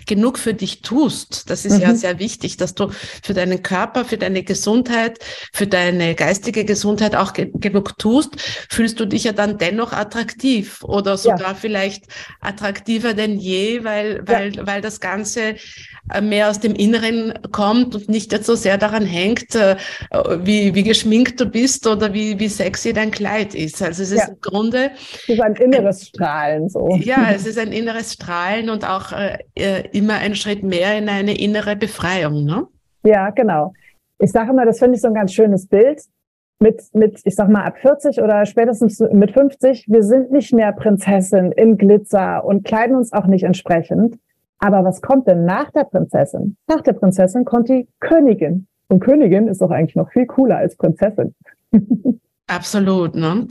genug 0.07 0.37
für 0.37 0.53
dich 0.53 0.81
tust, 0.81 1.49
das 1.49 1.65
ist 1.65 1.75
mhm. 1.75 1.81
ja 1.81 1.95
sehr 1.95 2.19
wichtig, 2.19 2.57
dass 2.57 2.73
du 2.73 2.89
für 3.21 3.33
deinen 3.33 3.61
Körper, 3.63 4.05
für 4.05 4.17
deine 4.17 4.43
Gesundheit, 4.43 5.19
für 5.51 5.67
deine 5.67 6.15
geistige 6.15 6.65
Gesundheit 6.65 7.15
auch 7.15 7.33
ge 7.33 7.51
genug 7.53 7.97
tust, 7.97 8.39
fühlst 8.69 8.99
du 8.99 9.05
dich 9.05 9.25
ja 9.25 9.33
dann 9.33 9.57
dennoch 9.57 9.91
attraktiv 9.91 10.83
oder 10.83 11.17
sogar 11.17 11.39
ja. 11.39 11.55
vielleicht 11.55 12.05
attraktiver 12.39 13.13
denn 13.13 13.37
je, 13.37 13.83
weil, 13.83 14.21
weil, 14.25 14.55
ja. 14.55 14.67
weil 14.67 14.81
das 14.81 14.99
Ganze 14.99 15.55
äh, 16.13 16.21
mehr 16.21 16.49
aus 16.49 16.59
dem 16.59 16.73
Inneren 16.75 17.33
kommt 17.51 17.95
und 17.95 18.09
nicht 18.09 18.31
jetzt 18.31 18.45
so 18.45 18.55
sehr 18.55 18.77
daran 18.77 19.05
hängt, 19.05 19.55
äh, 19.55 19.75
wie, 20.43 20.73
wie 20.75 20.83
geschminkt 20.83 21.39
du 21.39 21.45
bist 21.45 21.87
oder 21.87 22.13
wie, 22.13 22.39
wie 22.39 22.47
sexy 22.47 22.93
dein 22.93 23.11
Kleid 23.11 23.53
ist. 23.53 23.81
Also 23.81 24.03
es 24.03 24.11
ist 24.11 24.19
ja. 24.19 24.27
im 24.27 24.41
Grunde. 24.41 24.91
Es 25.27 25.29
ist 25.29 25.41
ein 25.41 25.55
inneres 25.55 26.07
Strahlen 26.07 26.69
so. 26.69 26.97
Ja, 27.01 27.31
es 27.35 27.45
ist 27.45 27.57
ein 27.57 27.71
inneres 27.71 28.13
Strahlen 28.13 28.69
und 28.69 28.85
auch 28.87 29.11
äh, 29.55 29.87
immer 29.91 30.15
ein 30.15 30.35
Schritt 30.35 30.63
mehr 30.63 30.97
in 30.97 31.09
eine 31.09 31.37
innere 31.37 31.75
Befreiung, 31.75 32.45
ne? 32.45 32.67
Ja, 33.03 33.29
genau. 33.31 33.73
Ich 34.19 34.31
sage 34.31 34.51
immer, 34.51 34.65
das 34.65 34.79
finde 34.79 34.95
ich 34.95 35.01
so 35.01 35.07
ein 35.07 35.13
ganz 35.13 35.33
schönes 35.33 35.67
Bild. 35.67 36.01
Mit, 36.59 36.83
mit, 36.93 37.21
ich 37.23 37.35
sag 37.35 37.49
mal, 37.49 37.63
ab 37.63 37.79
40 37.79 38.21
oder 38.21 38.45
spätestens 38.45 38.99
mit 38.99 39.31
50, 39.31 39.85
wir 39.87 40.03
sind 40.03 40.31
nicht 40.31 40.53
mehr 40.53 40.71
Prinzessin 40.71 41.51
in 41.53 41.75
Glitzer 41.75 42.45
und 42.45 42.63
kleiden 42.63 42.95
uns 42.95 43.13
auch 43.13 43.25
nicht 43.25 43.43
entsprechend. 43.43 44.19
Aber 44.59 44.83
was 44.83 45.01
kommt 45.01 45.27
denn 45.27 45.43
nach 45.43 45.71
der 45.71 45.85
Prinzessin? 45.85 46.55
Nach 46.67 46.81
der 46.81 46.93
Prinzessin 46.93 47.45
kommt 47.45 47.67
die 47.67 47.87
Königin. 47.99 48.67
Und 48.89 48.99
Königin 48.99 49.47
ist 49.47 49.61
doch 49.61 49.71
eigentlich 49.71 49.95
noch 49.95 50.11
viel 50.11 50.27
cooler 50.27 50.57
als 50.57 50.75
Prinzessin. 50.75 51.33
Absolut. 52.47 53.15
Ne? 53.15 53.47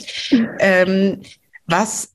ähm, 0.61 1.21
was 1.66 2.14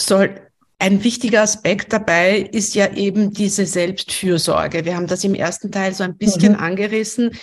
soll 0.00 0.30
ein 0.78 1.02
wichtiger 1.02 1.42
Aspekt 1.42 1.92
dabei 1.92 2.38
ist 2.38 2.74
ja 2.74 2.92
eben 2.92 3.32
diese 3.32 3.66
Selbstfürsorge. 3.66 4.84
Wir 4.84 4.96
haben 4.96 5.08
das 5.08 5.24
im 5.24 5.34
ersten 5.34 5.72
Teil 5.72 5.92
so 5.92 6.04
ein 6.04 6.16
bisschen 6.16 6.52
mhm. 6.52 6.60
angerissen. 6.60 7.36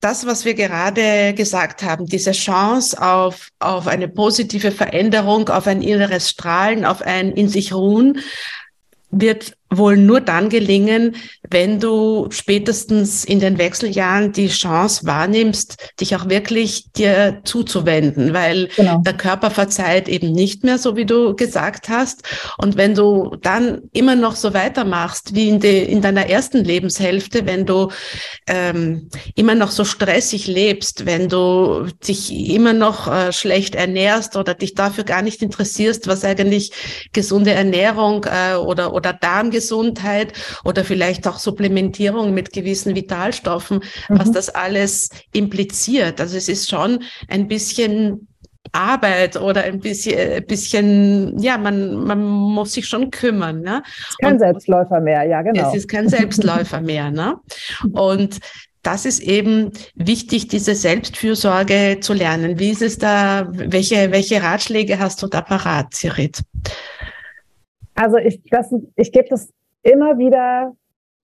Das, 0.00 0.24
was 0.24 0.46
wir 0.46 0.54
gerade 0.54 1.34
gesagt 1.34 1.82
haben, 1.82 2.06
diese 2.06 2.32
Chance 2.32 3.00
auf, 3.02 3.50
auf 3.58 3.86
eine 3.86 4.08
positive 4.08 4.72
Veränderung, 4.72 5.50
auf 5.50 5.66
ein 5.66 5.82
inneres 5.82 6.30
Strahlen, 6.30 6.86
auf 6.86 7.02
ein 7.02 7.32
in 7.32 7.50
sich 7.50 7.74
ruhen, 7.74 8.20
wird 9.10 9.58
wohl 9.70 9.96
nur 9.96 10.20
dann 10.20 10.48
gelingen, 10.48 11.16
wenn 11.48 11.78
du 11.78 12.28
spätestens 12.30 13.24
in 13.24 13.38
den 13.38 13.58
Wechseljahren 13.58 14.32
die 14.32 14.48
Chance 14.48 15.06
wahrnimmst, 15.06 15.76
dich 16.00 16.16
auch 16.16 16.28
wirklich 16.28 16.90
dir 16.92 17.40
zuzuwenden, 17.44 18.34
weil 18.34 18.68
genau. 18.76 18.98
der 18.98 19.16
Körper 19.16 19.50
verzeiht 19.50 20.08
eben 20.08 20.32
nicht 20.32 20.64
mehr, 20.64 20.78
so 20.78 20.96
wie 20.96 21.06
du 21.06 21.36
gesagt 21.36 21.88
hast. 21.88 22.22
Und 22.58 22.76
wenn 22.76 22.94
du 22.94 23.36
dann 23.42 23.82
immer 23.92 24.16
noch 24.16 24.34
so 24.34 24.54
weitermachst 24.54 25.34
wie 25.34 25.48
in, 25.48 25.60
de, 25.60 25.84
in 25.84 26.02
deiner 26.02 26.26
ersten 26.26 26.64
Lebenshälfte, 26.64 27.46
wenn 27.46 27.64
du 27.64 27.90
ähm, 28.48 29.08
immer 29.36 29.54
noch 29.54 29.70
so 29.70 29.84
stressig 29.84 30.48
lebst, 30.48 31.06
wenn 31.06 31.28
du 31.28 31.86
dich 32.06 32.32
immer 32.32 32.72
noch 32.72 33.06
äh, 33.06 33.32
schlecht 33.32 33.76
ernährst 33.76 34.36
oder 34.36 34.54
dich 34.54 34.74
dafür 34.74 35.04
gar 35.04 35.22
nicht 35.22 35.42
interessierst, 35.42 36.08
was 36.08 36.24
eigentlich 36.24 36.72
gesunde 37.12 37.52
Ernährung 37.52 38.24
äh, 38.24 38.56
oder, 38.56 38.92
oder 38.94 39.12
Darm 39.12 39.50
Gesundheit 39.60 40.32
oder 40.64 40.84
vielleicht 40.84 41.28
auch 41.28 41.38
Supplementierung 41.38 42.32
mit 42.32 42.52
gewissen 42.52 42.94
Vitalstoffen, 42.94 43.78
mhm. 44.08 44.18
was 44.18 44.32
das 44.32 44.48
alles 44.48 45.10
impliziert. 45.32 46.20
Also 46.20 46.36
es 46.36 46.48
ist 46.48 46.70
schon 46.70 47.02
ein 47.28 47.46
bisschen 47.46 48.26
Arbeit 48.72 49.36
oder 49.36 49.64
ein 49.64 49.80
bisschen, 49.80 50.18
ein 50.18 50.46
bisschen, 50.46 51.38
ja, 51.38 51.58
man, 51.58 51.94
man 52.04 52.22
muss 52.22 52.72
sich 52.72 52.86
schon 52.86 53.10
kümmern. 53.10 53.60
Ne? 53.60 53.82
Es 53.84 54.10
ist 54.10 54.18
kein 54.18 54.32
Und 54.34 54.38
Selbstläufer 54.38 55.00
mehr, 55.00 55.24
ja, 55.24 55.42
genau. 55.42 55.68
Es 55.68 55.74
ist 55.74 55.88
kein 55.88 56.08
Selbstläufer 56.08 56.80
mehr. 56.92 57.10
Ne? 57.10 57.36
Und 57.92 58.38
das 58.82 59.04
ist 59.04 59.20
eben 59.20 59.72
wichtig, 59.94 60.48
diese 60.48 60.74
Selbstfürsorge 60.74 61.98
zu 62.00 62.14
lernen. 62.14 62.58
Wie 62.58 62.70
ist 62.70 62.82
es 62.82 62.96
da? 62.96 63.46
Welche, 63.50 64.10
welche 64.10 64.42
Ratschläge 64.42 64.98
hast 64.98 65.22
du 65.22 65.26
da 65.26 65.42
parat, 65.42 65.92
Sirit? 65.94 66.40
Also 68.00 68.16
ich, 68.16 68.40
ich 68.96 69.12
gebe 69.12 69.28
das 69.28 69.52
immer 69.82 70.16
wieder, 70.16 70.74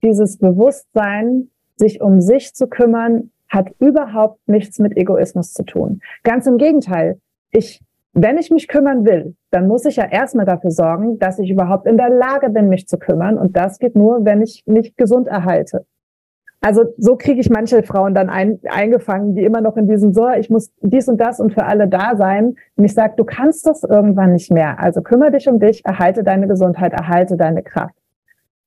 dieses 0.03 0.37
Bewusstsein, 0.37 1.49
sich 1.75 2.01
um 2.01 2.21
sich 2.21 2.53
zu 2.53 2.67
kümmern, 2.67 3.31
hat 3.49 3.69
überhaupt 3.79 4.47
nichts 4.47 4.77
mit 4.77 4.95
Egoismus 4.95 5.53
zu 5.53 5.63
tun. 5.63 6.01
Ganz 6.23 6.45
im 6.45 6.59
Gegenteil. 6.59 7.19
Ich, 7.49 7.81
wenn 8.13 8.37
ich 8.37 8.51
mich 8.51 8.67
kümmern 8.67 9.07
will, 9.07 9.35
dann 9.49 9.67
muss 9.67 9.85
ich 9.85 9.95
ja 9.95 10.05
erstmal 10.05 10.45
dafür 10.45 10.69
sorgen, 10.69 11.17
dass 11.17 11.39
ich 11.39 11.49
überhaupt 11.49 11.87
in 11.87 11.97
der 11.97 12.11
Lage 12.11 12.51
bin, 12.51 12.69
mich 12.69 12.87
zu 12.87 12.99
kümmern. 12.99 13.39
Und 13.39 13.57
das 13.57 13.79
geht 13.79 13.95
nur, 13.95 14.23
wenn 14.23 14.43
ich 14.43 14.63
mich 14.67 14.95
gesund 14.95 15.27
erhalte. 15.27 15.83
Also 16.59 16.85
so 16.97 17.15
kriege 17.15 17.39
ich 17.39 17.49
manche 17.49 17.83
Frauen 17.83 18.15
dann 18.15 18.29
ein, 18.29 18.59
eingefangen, 18.67 19.35
die 19.35 19.43
immer 19.43 19.61
noch 19.61 19.77
in 19.77 19.87
diesem 19.87 20.13
so, 20.13 20.27
ich 20.29 20.49
muss 20.49 20.71
dies 20.81 21.07
und 21.07 21.21
das 21.21 21.39
und 21.39 21.53
für 21.53 21.65
alle 21.65 21.87
da 21.87 22.15
sein. 22.15 22.55
Und 22.75 22.83
ich 22.83 22.93
sage, 22.93 23.13
du 23.15 23.25
kannst 23.25 23.67
das 23.67 23.83
irgendwann 23.83 24.33
nicht 24.33 24.51
mehr. 24.51 24.79
Also 24.79 25.01
kümmere 25.01 25.31
dich 25.31 25.47
um 25.47 25.59
dich, 25.59 25.85
erhalte 25.85 26.23
deine 26.23 26.47
Gesundheit, 26.47 26.93
erhalte 26.93 27.37
deine 27.37 27.61
Kraft. 27.61 27.95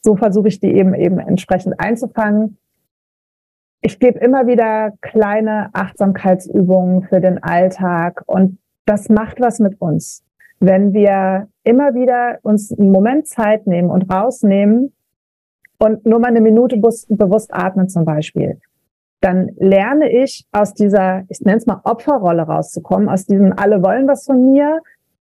So 0.02 0.16
versuche 0.16 0.48
ich 0.48 0.60
die 0.60 0.72
eben 0.72 0.94
eben 0.94 1.18
entsprechend 1.18 1.80
einzufangen. 1.80 2.58
Ich 3.82 3.98
gebe 3.98 4.18
immer 4.18 4.46
wieder 4.46 4.92
kleine 5.00 5.70
Achtsamkeitsübungen 5.72 7.02
für 7.02 7.20
den 7.20 7.42
Alltag 7.42 8.22
und 8.26 8.58
das 8.86 9.08
macht 9.08 9.40
was 9.40 9.58
mit 9.58 9.80
uns. 9.80 10.24
Wenn 10.58 10.92
wir 10.92 11.48
immer 11.64 11.94
wieder 11.94 12.38
uns 12.42 12.72
einen 12.72 12.92
Moment 12.92 13.26
Zeit 13.26 13.66
nehmen 13.66 13.90
und 13.90 14.12
rausnehmen, 14.12 14.92
und 15.80 16.04
nur 16.06 16.18
mal 16.18 16.28
eine 16.28 16.40
Minute 16.40 16.76
bewusst 16.76 17.52
atmen 17.52 17.88
zum 17.88 18.04
Beispiel, 18.04 18.60
dann 19.20 19.50
lerne 19.56 20.10
ich 20.10 20.46
aus 20.52 20.74
dieser, 20.74 21.24
ich 21.28 21.40
nenne 21.40 21.58
es 21.58 21.66
mal 21.66 21.80
Opferrolle 21.84 22.42
rauszukommen, 22.42 23.08
aus 23.08 23.26
diesem 23.26 23.52
alle 23.56 23.82
wollen 23.82 24.06
was 24.06 24.24
von 24.24 24.52
mir 24.52 24.80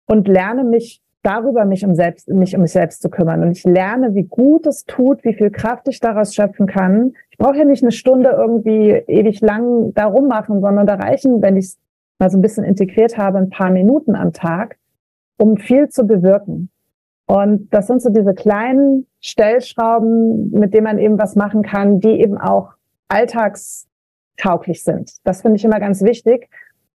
und 0.06 0.28
lerne 0.28 0.64
mich 0.64 1.02
darüber, 1.22 1.64
mich 1.64 1.84
um 1.84 1.94
selbst, 1.94 2.28
mich 2.28 2.54
um 2.54 2.62
mich 2.62 2.72
selbst 2.72 3.02
zu 3.02 3.08
kümmern. 3.08 3.42
Und 3.42 3.52
ich 3.52 3.64
lerne, 3.64 4.14
wie 4.14 4.24
gut 4.24 4.66
es 4.66 4.84
tut, 4.84 5.24
wie 5.24 5.34
viel 5.34 5.50
Kraft 5.50 5.88
ich 5.88 5.98
daraus 5.98 6.34
schöpfen 6.34 6.66
kann. 6.66 7.14
Ich 7.30 7.38
brauche 7.38 7.56
ja 7.56 7.64
nicht 7.64 7.82
eine 7.82 7.92
Stunde 7.92 8.30
irgendwie 8.30 8.90
ewig 8.90 9.40
lang 9.40 9.92
darum 9.94 10.28
machen, 10.28 10.60
sondern 10.60 10.86
da 10.86 10.94
reichen, 10.94 11.40
wenn 11.40 11.56
ich 11.56 11.66
es 11.66 11.78
mal 12.18 12.30
so 12.30 12.38
ein 12.38 12.42
bisschen 12.42 12.64
integriert 12.64 13.16
habe, 13.16 13.38
ein 13.38 13.50
paar 13.50 13.70
Minuten 13.70 14.14
am 14.14 14.32
Tag, 14.32 14.76
um 15.38 15.56
viel 15.56 15.88
zu 15.88 16.06
bewirken. 16.06 16.70
Und 17.26 17.72
das 17.72 17.86
sind 17.86 18.02
so 18.02 18.10
diese 18.10 18.34
kleinen 18.34 19.06
Stellschrauben, 19.20 20.50
mit 20.50 20.74
denen 20.74 20.84
man 20.84 20.98
eben 20.98 21.18
was 21.18 21.36
machen 21.36 21.62
kann, 21.62 22.00
die 22.00 22.20
eben 22.20 22.36
auch 22.36 22.72
alltagstauglich 23.08 24.84
sind. 24.84 25.12
Das 25.24 25.42
finde 25.42 25.56
ich 25.56 25.64
immer 25.64 25.80
ganz 25.80 26.02
wichtig. 26.02 26.48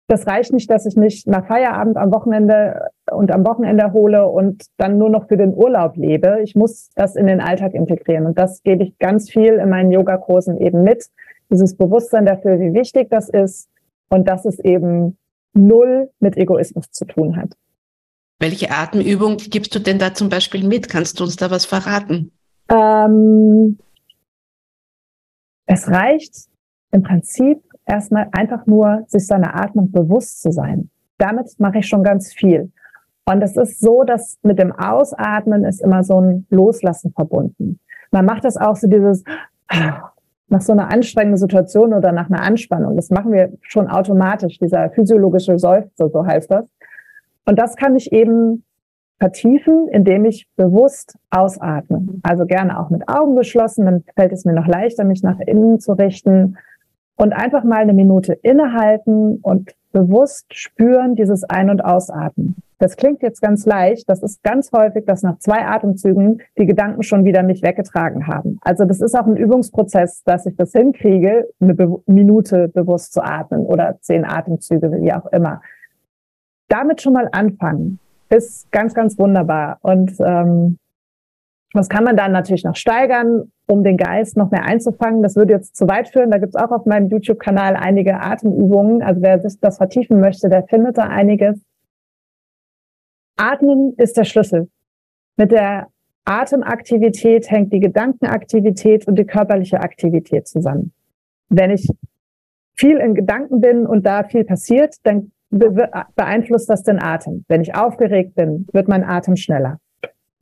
Das 0.09 0.25
reicht 0.25 0.53
nicht, 0.53 0.69
dass 0.71 0.85
ich 0.85 0.95
mich 0.95 1.25
nach 1.27 1.45
Feierabend 1.47 1.97
am 1.97 2.13
Wochenende 2.13 2.89
und 3.11 3.31
am 3.31 3.45
Wochenende 3.45 3.91
hole 3.91 4.25
und 4.27 4.63
dann 4.77 4.97
nur 4.97 5.09
noch 5.09 5.27
für 5.27 5.35
den 5.35 5.53
Urlaub 5.53 5.97
lebe. 5.97 6.39
Ich 6.43 6.55
muss 6.55 6.89
das 6.95 7.17
in 7.17 7.27
den 7.27 7.41
Alltag 7.41 7.73
integrieren. 7.73 8.25
Und 8.25 8.37
das 8.37 8.63
gebe 8.63 8.83
ich 8.83 8.97
ganz 8.99 9.29
viel 9.29 9.53
in 9.53 9.69
meinen 9.69 9.91
Yogakursen 9.91 10.57
eben 10.59 10.83
mit. 10.83 11.09
Dieses 11.49 11.75
Bewusstsein 11.75 12.25
dafür, 12.25 12.59
wie 12.59 12.73
wichtig 12.73 13.09
das 13.09 13.29
ist 13.29 13.69
und 14.09 14.27
dass 14.29 14.45
es 14.45 14.59
eben 14.59 15.17
null 15.53 16.09
mit 16.19 16.37
Egoismus 16.37 16.91
zu 16.91 17.05
tun 17.05 17.35
hat. 17.35 17.49
Welche 18.39 18.69
Atemübung 18.69 19.37
gibst 19.37 19.73
du 19.73 19.79
denn 19.79 19.97
da 19.97 20.13
zum 20.13 20.29
Beispiel 20.29 20.67
mit? 20.67 20.89
Kannst 20.89 21.19
du 21.19 21.23
uns 21.23 21.35
da 21.37 21.49
was 21.49 21.65
verraten? 21.65 22.31
Ähm, 22.69 23.79
es 25.65 25.87
reicht 25.87 26.47
im 26.91 27.01
Prinzip 27.01 27.63
erstmal 27.85 28.29
einfach 28.31 28.65
nur, 28.67 29.03
sich 29.07 29.25
seiner 29.25 29.55
Atmung 29.55 29.91
bewusst 29.91 30.41
zu 30.41 30.51
sein. 30.51 30.89
Damit 31.17 31.59
mache 31.59 31.79
ich 31.79 31.87
schon 31.87 32.03
ganz 32.03 32.33
viel. 32.33 32.71
Und 33.25 33.41
es 33.41 33.57
ist 33.57 33.79
so, 33.79 34.03
dass 34.03 34.37
mit 34.43 34.59
dem 34.59 34.71
Ausatmen 34.71 35.65
ist 35.65 35.81
immer 35.81 36.03
so 36.03 36.21
ein 36.21 36.45
Loslassen 36.49 37.11
verbunden. 37.11 37.79
Man 38.11 38.25
macht 38.25 38.45
das 38.45 38.55
auch 38.55 38.75
so 38.75 38.87
dieses 38.87 39.23
nach 40.49 40.61
so 40.61 40.71
einer 40.71 40.91
anstrengenden 40.93 41.37
Situation 41.37 41.93
oder 41.93 42.11
nach 42.11 42.29
einer 42.29 42.41
Anspannung. 42.41 42.95
Das 42.95 43.09
machen 43.09 43.33
wir 43.33 43.51
schon 43.63 43.87
automatisch, 43.87 44.59
dieser 44.59 44.89
physiologische 44.91 45.59
Seufzer, 45.59 46.09
so 46.09 46.25
heißt 46.25 46.49
das. 46.49 46.69
Und 47.47 47.57
das 47.57 47.77
kann 47.77 47.95
ich 47.95 48.11
eben 48.11 48.63
vertiefen, 49.19 49.87
indem 49.87 50.25
ich 50.25 50.47
bewusst 50.57 51.17
ausatme. 51.31 52.05
Also 52.21 52.45
gerne 52.45 52.79
auch 52.79 52.89
mit 52.89 53.07
Augen 53.07 53.35
geschlossen, 53.35 53.85
dann 53.85 54.03
fällt 54.15 54.33
es 54.33 54.45
mir 54.45 54.53
noch 54.53 54.67
leichter, 54.67 55.05
mich 55.05 55.23
nach 55.23 55.39
innen 55.39 55.79
zu 55.79 55.93
richten 55.93 56.57
und 57.15 57.33
einfach 57.33 57.63
mal 57.63 57.79
eine 57.79 57.93
Minute 57.93 58.33
innehalten 58.33 59.39
und 59.41 59.71
bewusst 59.91 60.53
spüren 60.53 61.15
dieses 61.15 61.43
Ein- 61.45 61.69
und 61.69 61.83
Ausatmen. 61.83 62.57
Das 62.79 62.95
klingt 62.95 63.23
jetzt 63.23 63.41
ganz 63.41 63.65
leicht. 63.65 64.07
Das 64.07 64.21
ist 64.21 64.43
ganz 64.43 64.71
häufig, 64.71 65.05
dass 65.05 65.23
nach 65.23 65.39
zwei 65.39 65.65
Atemzügen 65.65 66.41
die 66.59 66.67
Gedanken 66.67 67.01
schon 67.01 67.25
wieder 67.25 67.41
mich 67.41 67.63
weggetragen 67.63 68.27
haben. 68.27 68.59
Also 68.61 68.85
das 68.85 69.01
ist 69.01 69.17
auch 69.17 69.25
ein 69.25 69.37
Übungsprozess, 69.37 70.21
dass 70.25 70.45
ich 70.45 70.55
das 70.57 70.73
hinkriege, 70.73 71.47
eine 71.59 71.73
Be 71.73 71.97
Minute 72.05 72.67
bewusst 72.67 73.13
zu 73.13 73.21
atmen 73.23 73.65
oder 73.65 73.97
zehn 74.01 74.25
Atemzüge, 74.25 74.91
wie 75.01 75.13
auch 75.13 75.25
immer. 75.27 75.61
Damit 76.67 77.01
schon 77.01 77.13
mal 77.13 77.29
anfangen 77.31 77.99
ist 78.29 78.71
ganz, 78.71 78.93
ganz 78.93 79.17
wunderbar. 79.17 79.77
Und 79.81 80.13
ähm, 80.19 80.77
was 81.73 81.89
kann 81.89 82.03
man 82.03 82.17
dann 82.17 82.31
natürlich 82.31 82.63
noch 82.63 82.75
steigern, 82.75 83.51
um 83.67 83.83
den 83.83 83.97
Geist 83.97 84.37
noch 84.37 84.51
mehr 84.51 84.63
einzufangen? 84.63 85.21
Das 85.21 85.35
würde 85.35 85.53
jetzt 85.53 85.75
zu 85.75 85.87
weit 85.87 86.09
führen. 86.09 86.31
Da 86.31 86.37
gibt 86.37 86.55
es 86.55 86.61
auch 86.61 86.71
auf 86.71 86.85
meinem 86.85 87.09
YouTube-Kanal 87.09 87.75
einige 87.75 88.19
Atemübungen. 88.19 89.01
Also 89.01 89.21
wer 89.21 89.39
sich 89.39 89.59
das 89.59 89.77
vertiefen 89.77 90.19
möchte, 90.19 90.49
der 90.49 90.63
findet 90.63 90.97
da 90.97 91.03
einiges. 91.03 91.61
Atmen 93.37 93.93
ist 93.97 94.17
der 94.17 94.23
Schlüssel. 94.23 94.69
Mit 95.37 95.51
der 95.51 95.87
Atemaktivität 96.25 97.49
hängt 97.49 97.71
die 97.71 97.79
Gedankenaktivität 97.79 99.07
und 99.07 99.17
die 99.17 99.25
körperliche 99.25 99.79
Aktivität 99.79 100.47
zusammen. 100.47 100.91
Wenn 101.49 101.71
ich 101.71 101.87
viel 102.73 102.97
in 102.97 103.13
Gedanken 103.13 103.61
bin 103.61 103.85
und 103.85 104.05
da 104.05 104.23
viel 104.23 104.43
passiert, 104.43 104.95
dann 105.03 105.31
beeinflusst 105.49 106.69
das 106.69 106.83
den 106.83 107.01
Atem. 107.01 107.45
Wenn 107.47 107.61
ich 107.61 107.75
aufgeregt 107.75 108.35
bin, 108.35 108.67
wird 108.73 108.87
mein 108.87 109.03
Atem 109.03 109.35
schneller. 109.35 109.79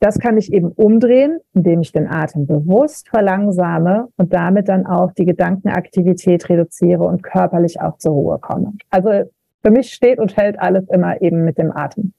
Das 0.00 0.18
kann 0.18 0.36
ich 0.36 0.52
eben 0.52 0.72
umdrehen, 0.72 1.40
indem 1.54 1.80
ich 1.80 1.90
den 1.90 2.06
Atem 2.06 2.46
bewusst 2.46 3.08
verlangsame 3.08 4.08
und 4.16 4.34
damit 4.34 4.68
dann 4.68 4.86
auch 4.86 5.12
die 5.12 5.24
Gedankenaktivität 5.24 6.48
reduziere 6.48 7.04
und 7.04 7.22
körperlich 7.22 7.80
auch 7.80 7.96
zur 7.96 8.12
Ruhe 8.12 8.38
komme. 8.38 8.74
Also 8.90 9.30
für 9.62 9.70
mich 9.70 9.92
steht 9.92 10.18
und 10.18 10.32
fällt 10.32 10.58
alles 10.58 10.84
immer 10.90 11.20
eben 11.22 11.44
mit 11.44 11.56
dem 11.56 11.72
Atem. 11.72 12.12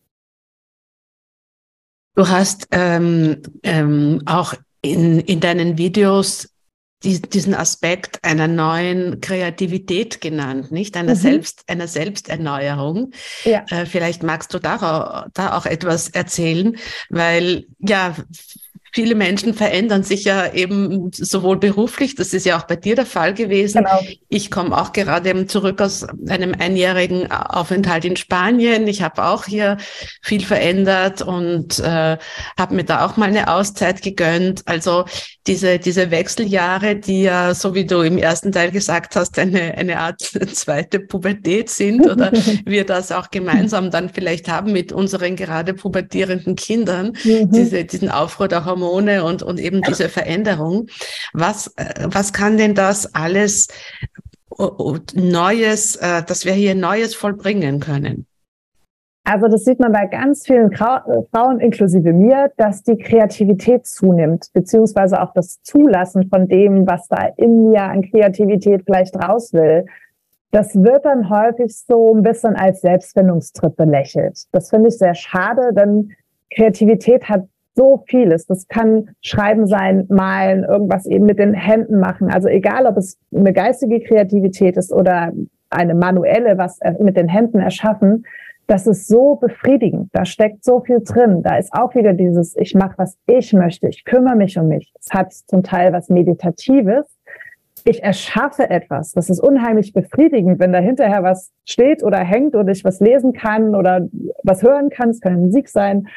Du 2.15 2.27
hast 2.27 2.67
ähm, 2.72 3.44
ähm, 3.62 4.24
auch 4.25 4.56
in, 4.82 5.20
in 5.20 5.39
deinen 5.39 5.77
Videos 5.77 6.50
diesen 7.04 7.54
Aspekt 7.54 8.24
einer 8.24 8.48
neuen 8.48 9.22
Kreativität 9.22 10.20
genannt, 10.20 10.72
nicht? 10.72 10.98
Einer, 10.98 11.13
mhm. 11.13 11.20
Selbst, 11.20 11.63
einer 11.68 11.88
Selbsterneuerung. 11.88 13.12
Ja. 13.44 13.66
Äh, 13.70 13.86
vielleicht 13.86 14.24
magst 14.24 14.54
du 14.54 14.60
da, 14.60 15.27
da 15.34 15.58
auch 15.58 15.66
etwas 15.66 16.10
erzählen, 16.10 16.75
weil 17.10 17.68
ja, 17.80 18.16
viele 18.98 19.13
Menschen 19.13 19.54
verändern 19.54 20.01
sich 20.01 20.24
ja 20.24 20.51
eben 20.51 21.12
sowohl 21.13 21.58
beruflich, 21.60 22.16
das 22.16 22.34
ist 22.34 22.48
ja 22.48 22.58
auch 22.58 22.63
bei 22.63 22.75
dir 22.75 22.96
der 22.96 23.06
Fall 23.06 23.36
gewesen. 23.36 23.84
Genau. 23.84 24.00
Ich 24.27 24.50
komme 24.50 24.75
auch 24.75 24.92
gerade 24.92 25.30
eben 25.30 25.48
zurück 25.48 25.80
aus 25.84 26.04
einem 26.27 26.56
einjährigen 26.58 27.32
Aufenthalt 27.32 28.06
in 28.06 28.16
Spanien. 28.16 28.88
Ich 28.88 29.04
habe 29.04 29.24
auch 29.25 29.46
hier 29.46 29.77
viel 30.24 30.42
verändert 30.42 31.22
und 31.22 31.77
äh, 31.77 32.18
habe 32.58 32.74
mir 32.74 32.86
da 32.86 33.06
auch 33.06 33.18
mal 33.18 33.30
eine 33.30 33.54
Auszeit 33.54 34.01
gegönnt. 34.01 34.63
Also 34.66 35.06
diese, 35.46 35.77
diese 35.77 36.10
Wechseljahre, 36.10 36.96
die 36.96 37.22
ja, 37.22 37.54
so 37.54 37.75
wie 37.75 37.86
du 37.86 38.01
im 38.01 38.18
ersten 38.18 38.51
Teil 38.51 38.72
gesagt 38.72 39.16
hast, 39.16 39.38
eine, 39.38 39.75
eine 39.77 40.00
Art 40.00 40.22
zweite 40.54 41.00
Pubertät 41.01 41.70
sind 41.70 42.10
oder 42.10 42.32
wir 42.66 42.84
das 42.84 43.12
auch 43.12 43.30
gemeinsam 43.30 43.92
dann 43.92 44.10
vielleicht 44.10 44.50
haben 44.50 44.74
mit 44.74 44.92
unseren 44.92 45.36
gerade 45.36 45.75
pubertierenden 45.75 46.56
Kindern, 46.56 47.13
mhm. 47.24 47.51
diese, 47.51 47.86
diesen 47.86 48.10
Aufruhr 48.10 48.48
der 48.48 48.66
Hormone 48.66 48.87
Hormone 48.88 49.24
und, 49.24 49.44
und 49.44 49.60
eben 49.60 49.82
diese 49.82 50.10
Veränderung. 50.10 50.88
Was, 51.34 51.67
äh, 51.77 52.06
was 52.06 52.34
kann 52.34 52.58
denn 52.58 52.75
das 52.75 53.13
alles 53.13 53.67
Neues, 55.13 55.96
äh, 55.98 56.24
dass 56.24 56.46
wir 56.46 56.53
hier 56.53 56.75
Neues 56.75 57.15
vollbringen 57.15 57.79
können? 57.79 58.25
Also 59.24 59.50
das 59.50 59.65
sieht 59.65 59.79
man 59.79 59.91
bei 59.91 60.06
ganz 60.06 60.46
vielen 60.46 60.72
Frauen 60.72 61.60
inklusive 61.60 62.13
mir, 62.13 62.50
dass 62.56 62.84
die 62.84 62.98
Kreativität 62.98 63.86
zunimmt, 63.86 64.48
beziehungsweise 64.53 65.22
auch 65.22 65.34
das 65.34 65.62
Zulassen 65.63 66.29
von 66.29 66.48
dem, 66.48 66.88
was 66.88 67.10
da 67.10 67.27
in 67.36 67.70
mir 67.70 67.84
an 67.84 68.03
Kreativität 68.03 68.84
vielleicht 68.86 69.17
raus 69.17 69.51
will. 69.51 69.86
Das 70.51 70.74
wird 70.75 71.03
dann 71.03 71.29
häufig 71.29 71.75
so 71.75 72.15
ein 72.15 72.24
bisschen 72.24 72.56
als 72.56 72.79
Selbstfindungstrip 72.79 73.75
belächelt. 73.75 74.44
Das 74.53 74.70
finde 74.70 74.88
ich 74.88 74.98
sehr 74.98 75.13
schade, 75.13 75.74
denn 75.74 76.13
Kreativität 76.56 77.27
hat 77.27 77.44
so 77.77 78.03
vieles. 78.07 78.48
Das 78.48 78.68
kann 78.68 79.09
Schreiben 79.22 79.68
sein, 79.68 80.05
Malen, 80.09 80.63
irgendwas 80.63 81.05
eben 81.05 81.25
mit 81.25 81.40
den 81.40 81.53
Händen 81.53 82.00
machen. 82.00 82.29
Also 82.29 82.50
egal, 82.50 82.87
ob 82.87 82.98
es 82.98 83.18
eine 83.33 83.53
geistige 83.53 84.01
Kreativität 84.01 84.75
ist 84.77 84.92
oder 84.92 85.31
eine 85.70 85.96
manuelle, 85.96 86.57
was 86.57 86.79
mit 87.00 87.16
den 87.18 87.27
Händen 87.27 87.59
erschaffen, 87.59 88.25
das 88.66 88.85
ist 88.85 89.07
so 89.07 89.35
befriedigend. 89.35 90.09
Da 90.11 90.25
steckt 90.25 90.63
so 90.63 90.81
viel 90.81 91.01
drin. 91.03 91.42
Da 91.44 91.57
ist 91.57 91.72
auch 91.72 91.96
wieder 91.96 92.13
dieses, 92.13 92.55
ich 92.57 92.74
mache, 92.75 92.98
was 92.98 93.18
ich 93.27 93.53
möchte. 93.53 93.87
Ich 93.87 94.03
kümmere 94.03 94.35
mich 94.35 94.57
um 94.57 94.68
mich. 94.68 94.92
Es 95.00 95.13
hat 95.13 95.31
zum 95.33 95.63
Teil 95.63 95.94
was 95.94 96.09
Meditatives. 96.09 97.05
Ich 97.85 98.03
erschaffe 98.03 98.70
etwas. 98.70 99.13
Das 99.13 99.29
ist 99.29 99.40
unheimlich 99.40 99.94
befriedigend, 99.94 100.59
wenn 100.59 100.74
da 100.74 100.79
hinterher 100.79 101.24
was 101.24 101.51
steht 101.63 102.03
oder 102.03 102.18
hängt 102.18 102.55
oder 102.55 102.72
ich 102.72 102.83
was 102.83 103.00
lesen 103.00 103.31
kann 103.31 103.75
oder 103.75 104.07
was 104.44 104.63
hören 104.63 104.90
kann. 104.90 105.11
Es 105.11 105.22
kann 105.22 105.40
Musik 105.40 105.70
sein 105.70 106.07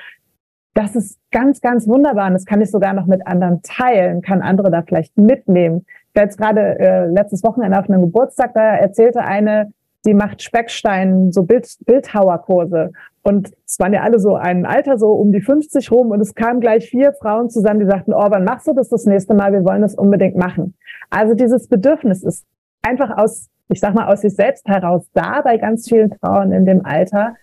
das 0.74 0.94
ist 0.94 1.18
ganz, 1.30 1.60
ganz 1.60 1.86
wunderbar. 1.88 2.28
Und 2.28 2.34
das 2.34 2.46
kann 2.46 2.60
ich 2.60 2.70
sogar 2.70 2.92
noch 2.92 3.06
mit 3.06 3.26
anderen 3.26 3.60
teilen, 3.62 4.22
kann 4.22 4.42
andere 4.42 4.70
da 4.70 4.82
vielleicht 4.82 5.16
mitnehmen. 5.16 5.84
Ich 6.08 6.16
war 6.16 6.24
jetzt 6.24 6.38
gerade 6.38 6.78
äh, 6.78 7.06
letztes 7.06 7.42
Wochenende 7.42 7.78
auf 7.78 7.88
einem 7.88 8.02
Geburtstag, 8.02 8.54
da 8.54 8.76
erzählte 8.76 9.20
eine, 9.20 9.72
sie 10.02 10.14
macht 10.14 10.42
Speckstein, 10.42 11.32
so 11.32 11.42
Bild, 11.42 11.68
Bildhauerkurse. 11.86 12.92
Und 13.22 13.52
es 13.66 13.78
waren 13.78 13.92
ja 13.92 14.02
alle 14.02 14.18
so 14.18 14.34
ein 14.34 14.64
Alter, 14.64 14.96
so 14.96 15.12
um 15.12 15.32
die 15.32 15.42
50 15.42 15.90
rum. 15.90 16.10
Und 16.10 16.20
es 16.20 16.34
kamen 16.34 16.60
gleich 16.60 16.88
vier 16.88 17.12
Frauen 17.12 17.50
zusammen, 17.50 17.80
die 17.80 17.86
sagten, 17.86 18.14
oh, 18.14 18.26
wann 18.28 18.44
machst 18.44 18.66
du 18.66 18.72
das 18.72 18.88
das 18.88 19.04
nächste 19.04 19.34
Mal? 19.34 19.52
Wir 19.52 19.64
wollen 19.64 19.82
das 19.82 19.94
unbedingt 19.94 20.36
machen. 20.36 20.74
Also 21.10 21.34
dieses 21.34 21.68
Bedürfnis 21.68 22.22
ist 22.22 22.46
einfach 22.82 23.16
aus, 23.16 23.48
ich 23.68 23.80
sag 23.80 23.94
mal, 23.94 24.06
aus 24.06 24.22
sich 24.22 24.34
selbst 24.34 24.66
heraus 24.66 25.06
da 25.12 25.42
bei 25.42 25.58
ganz 25.58 25.88
vielen 25.88 26.12
Frauen 26.14 26.52
in 26.52 26.64
dem 26.64 26.84
Alter. 26.84 27.34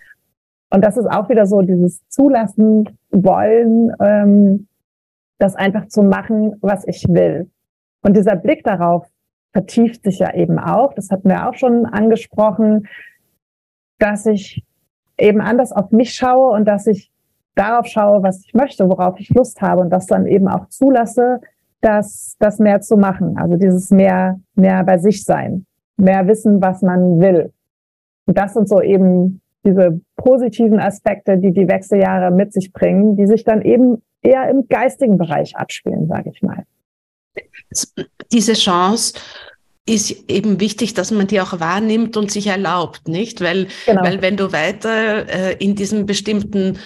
Und 0.70 0.84
das 0.84 0.98
ist 0.98 1.08
auch 1.08 1.30
wieder 1.30 1.46
so 1.46 1.62
dieses 1.62 2.08
Zulassen 2.10 2.98
wollen, 3.12 3.92
ähm, 4.00 4.68
das 5.38 5.56
einfach 5.56 5.88
zu 5.88 6.04
machen, 6.04 6.56
was 6.62 6.86
ich 6.88 7.06
will. 7.08 7.50
Und 8.02 8.18
dieser 8.18 8.36
Blick 8.36 8.64
darauf 8.64 9.08
vertieft 9.54 10.04
sich 10.04 10.20
ja 10.20 10.34
eben 10.34 10.60
auch, 10.60 10.94
das 10.94 11.10
hatten 11.10 11.30
wir 11.30 11.48
auch 11.48 11.54
schon 11.54 11.86
angesprochen, 11.86 12.88
dass 14.00 14.26
ich 14.26 14.64
eben 15.18 15.42
anders 15.42 15.72
auf 15.72 15.92
mich 15.92 16.14
schaue 16.14 16.52
und 16.52 16.66
dass 16.68 16.86
ich 16.86 17.12
darauf 17.56 17.88
schaue, 17.88 18.22
was 18.22 18.46
ich 18.46 18.54
möchte, 18.54 18.88
worauf 18.88 19.20
ich 19.20 19.30
Lust 19.30 19.62
habe 19.62 19.82
und 19.82 19.90
das 19.90 20.06
dann 20.06 20.28
eben 20.28 20.48
auch 20.48 20.68
zulasse, 20.68 21.42
das, 21.82 22.36
das 22.40 22.60
mehr 22.60 22.82
zu 22.82 22.98
machen. 22.98 23.38
Also 23.38 23.56
dieses 23.56 23.90
mehr, 23.90 24.40
mehr 24.56 24.84
bei 24.84 24.98
sich 24.98 25.24
sein, 25.24 25.66
mehr 25.96 26.28
wissen, 26.28 26.62
was 26.62 26.82
man 26.82 27.20
will. 27.20 27.52
Und 28.26 28.38
das 28.38 28.54
sind 28.54 28.68
so 28.68 28.82
eben 28.82 29.42
diese 29.66 30.00
positiven 30.16 30.80
Aspekte, 30.80 31.38
die 31.38 31.52
die 31.52 31.68
Wechseljahre 31.68 32.32
mit 32.32 32.54
sich 32.54 32.72
bringen, 32.72 33.16
die 33.16 33.28
sich 33.28 33.44
dann 33.44 33.62
eben 33.62 34.02
eher 34.22 34.50
im 34.50 34.68
geistigen 34.68 35.18
Bereich 35.18 35.56
abspielen, 35.56 36.08
sage 36.08 36.32
ich 36.34 36.42
mal. 36.42 36.64
Diese 38.32 38.54
Chance 38.54 39.14
ist 39.88 40.30
eben 40.30 40.60
wichtig, 40.60 40.94
dass 40.94 41.12
man 41.12 41.28
die 41.28 41.40
auch 41.40 41.60
wahrnimmt 41.60 42.18
und 42.18 42.30
sich 42.30 42.48
erlaubt, 42.48 43.08
nicht? 43.08 43.42
Weil, 43.42 43.68
genau. 43.86 44.04
weil 44.04 44.22
wenn 44.22 44.36
du 44.36 44.52
weiter 44.52 45.28
äh, 45.30 45.56
in 45.60 45.76
diesem 45.76 46.06
bestimmten 46.06 46.78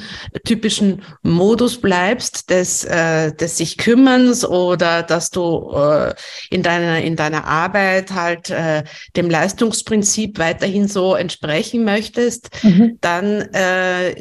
typischen 0.46 1.02
Modus 1.24 1.82
bleibst, 1.82 2.50
des, 2.52 2.84
äh, 2.84 3.34
des 3.34 3.58
sich 3.58 3.78
Kümmerns 3.78 4.46
oder 4.46 5.02
dass 5.02 5.32
du 5.32 5.72
äh, 5.76 6.14
in 6.52 6.62
deiner 6.62 7.02
in 7.02 7.16
deiner 7.16 7.46
Arbeit 7.46 8.12
halt 8.12 8.52
äh, 8.52 8.84
dem 9.16 9.30
Leistungsprinzip 9.30 10.38
weiterhin 10.38 10.88
so 10.88 11.16
entsprechen 11.16 11.84
möchtest, 11.84 12.50
mhm. 12.64 12.98
dann 13.02 13.42
äh, 13.54 14.16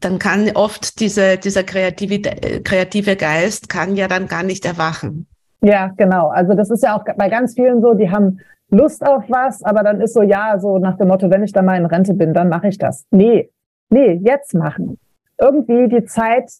dann 0.00 0.18
kann 0.18 0.50
oft 0.50 0.98
diese 0.98 1.38
dieser 1.38 1.62
kreative 1.62 2.20
kreative 2.64 3.14
Geist 3.14 3.68
kann 3.68 3.96
ja 3.96 4.08
dann 4.08 4.26
gar 4.26 4.42
nicht 4.42 4.64
erwachen. 4.64 5.26
Ja, 5.62 5.92
genau. 5.96 6.28
Also 6.28 6.54
das 6.54 6.70
ist 6.70 6.82
ja 6.82 6.96
auch 6.96 7.04
bei 7.16 7.28
ganz 7.28 7.54
vielen 7.54 7.80
so, 7.80 7.94
die 7.94 8.10
haben 8.10 8.40
Lust 8.70 9.04
auf 9.06 9.24
was, 9.28 9.62
aber 9.62 9.82
dann 9.82 10.00
ist 10.00 10.14
so, 10.14 10.22
ja, 10.22 10.58
so 10.58 10.78
nach 10.78 10.96
dem 10.96 11.08
Motto, 11.08 11.30
wenn 11.30 11.42
ich 11.42 11.52
dann 11.52 11.64
mal 11.64 11.76
in 11.76 11.86
Rente 11.86 12.14
bin, 12.14 12.32
dann 12.32 12.48
mache 12.48 12.68
ich 12.68 12.78
das. 12.78 13.04
Nee, 13.10 13.50
nee, 13.90 14.20
jetzt 14.24 14.54
machen. 14.54 14.98
Irgendwie 15.38 15.88
die 15.88 16.04
Zeit 16.04 16.50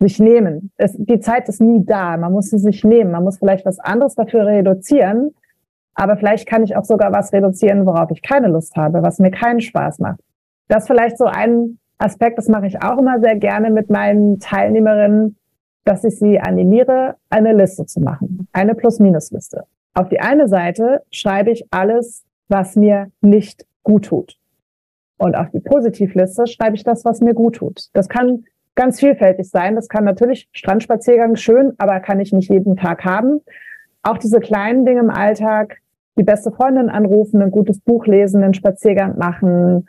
sich 0.00 0.20
nehmen. 0.20 0.70
Es, 0.76 0.94
die 0.96 1.20
Zeit 1.20 1.48
ist 1.48 1.60
nie 1.60 1.84
da. 1.84 2.16
Man 2.16 2.32
muss 2.32 2.50
sie 2.50 2.58
sich 2.58 2.84
nehmen. 2.84 3.10
Man 3.10 3.24
muss 3.24 3.38
vielleicht 3.38 3.66
was 3.66 3.80
anderes 3.80 4.14
dafür 4.14 4.46
reduzieren. 4.46 5.34
Aber 5.94 6.16
vielleicht 6.16 6.48
kann 6.48 6.62
ich 6.62 6.76
auch 6.76 6.84
sogar 6.84 7.12
was 7.12 7.32
reduzieren, 7.32 7.84
worauf 7.84 8.10
ich 8.12 8.22
keine 8.22 8.46
Lust 8.46 8.76
habe, 8.76 9.02
was 9.02 9.18
mir 9.18 9.32
keinen 9.32 9.60
Spaß 9.60 9.98
macht. 9.98 10.20
Das 10.68 10.84
ist 10.84 10.86
vielleicht 10.86 11.18
so 11.18 11.24
ein 11.24 11.78
Aspekt, 11.98 12.38
das 12.38 12.46
mache 12.46 12.68
ich 12.68 12.80
auch 12.80 12.98
immer 12.98 13.18
sehr 13.18 13.34
gerne 13.34 13.70
mit 13.70 13.90
meinen 13.90 14.38
Teilnehmerinnen, 14.38 15.36
dass 15.84 16.04
ich 16.04 16.18
sie 16.18 16.38
animiere, 16.38 17.16
eine 17.30 17.52
Liste 17.52 17.86
zu 17.86 18.00
machen, 18.00 18.48
eine 18.52 18.74
Plus-Minus-Liste. 18.74 19.64
Auf 19.94 20.08
die 20.08 20.20
eine 20.20 20.48
Seite 20.48 21.02
schreibe 21.10 21.50
ich 21.50 21.66
alles, 21.70 22.24
was 22.48 22.76
mir 22.76 23.10
nicht 23.20 23.66
gut 23.82 24.06
tut. 24.06 24.36
Und 25.18 25.34
auf 25.34 25.50
die 25.50 25.60
Positivliste 25.60 26.46
schreibe 26.46 26.76
ich 26.76 26.84
das, 26.84 27.04
was 27.04 27.20
mir 27.20 27.34
gut 27.34 27.56
tut. 27.56 27.88
Das 27.92 28.08
kann 28.08 28.44
ganz 28.76 29.00
vielfältig 29.00 29.50
sein. 29.50 29.74
Das 29.74 29.88
kann 29.88 30.04
natürlich 30.04 30.48
Strandspaziergang 30.52 31.34
schön, 31.34 31.72
aber 31.78 31.98
kann 32.00 32.20
ich 32.20 32.32
nicht 32.32 32.48
jeden 32.48 32.76
Tag 32.76 33.04
haben. 33.04 33.40
Auch 34.02 34.18
diese 34.18 34.38
kleinen 34.38 34.86
Dinge 34.86 35.00
im 35.00 35.10
Alltag, 35.10 35.78
die 36.16 36.22
beste 36.22 36.52
Freundin 36.52 36.88
anrufen, 36.88 37.42
ein 37.42 37.50
gutes 37.50 37.80
Buch 37.80 38.06
lesen, 38.06 38.44
einen 38.44 38.54
Spaziergang 38.54 39.18
machen, 39.18 39.88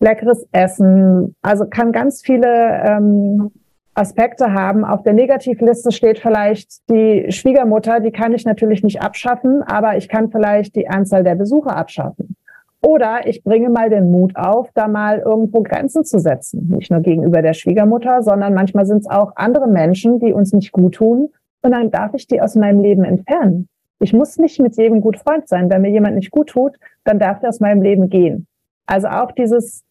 leckeres 0.00 0.46
Essen. 0.52 1.34
Also 1.40 1.66
kann 1.66 1.92
ganz 1.92 2.20
viele 2.20 2.82
ähm, 2.84 3.50
Aspekte 3.98 4.52
haben. 4.52 4.84
Auf 4.84 5.02
der 5.02 5.12
Negativliste 5.12 5.90
steht 5.90 6.20
vielleicht 6.20 6.88
die 6.88 7.30
Schwiegermutter, 7.30 8.00
die 8.00 8.12
kann 8.12 8.32
ich 8.32 8.44
natürlich 8.44 8.82
nicht 8.82 9.02
abschaffen, 9.02 9.62
aber 9.62 9.96
ich 9.96 10.08
kann 10.08 10.30
vielleicht 10.30 10.76
die 10.76 10.88
Anzahl 10.88 11.24
der 11.24 11.34
Besucher 11.34 11.76
abschaffen. 11.76 12.36
Oder 12.80 13.26
ich 13.26 13.42
bringe 13.42 13.70
mal 13.70 13.90
den 13.90 14.12
Mut 14.12 14.36
auf, 14.36 14.70
da 14.72 14.86
mal 14.86 15.18
irgendwo 15.18 15.62
Grenzen 15.62 16.04
zu 16.04 16.20
setzen. 16.20 16.68
Nicht 16.68 16.92
nur 16.92 17.00
gegenüber 17.00 17.42
der 17.42 17.54
Schwiegermutter, 17.54 18.22
sondern 18.22 18.54
manchmal 18.54 18.86
sind 18.86 18.98
es 18.98 19.10
auch 19.10 19.32
andere 19.34 19.66
Menschen, 19.66 20.20
die 20.20 20.32
uns 20.32 20.52
nicht 20.52 20.70
gut 20.70 20.94
tun. 20.94 21.30
Und 21.62 21.72
dann 21.72 21.90
darf 21.90 22.14
ich 22.14 22.28
die 22.28 22.40
aus 22.40 22.54
meinem 22.54 22.80
Leben 22.80 23.02
entfernen. 23.02 23.68
Ich 23.98 24.12
muss 24.12 24.38
nicht 24.38 24.60
mit 24.60 24.76
jedem 24.76 25.00
gut 25.00 25.18
Freund 25.18 25.48
sein. 25.48 25.68
Wenn 25.70 25.82
mir 25.82 25.90
jemand 25.90 26.14
nicht 26.14 26.30
gut 26.30 26.50
tut, 26.50 26.78
dann 27.02 27.18
darf 27.18 27.40
der 27.40 27.48
aus 27.48 27.58
meinem 27.58 27.82
Leben 27.82 28.08
gehen. 28.08 28.46
Also 28.86 29.08
auch 29.08 29.32
dieses 29.32 29.82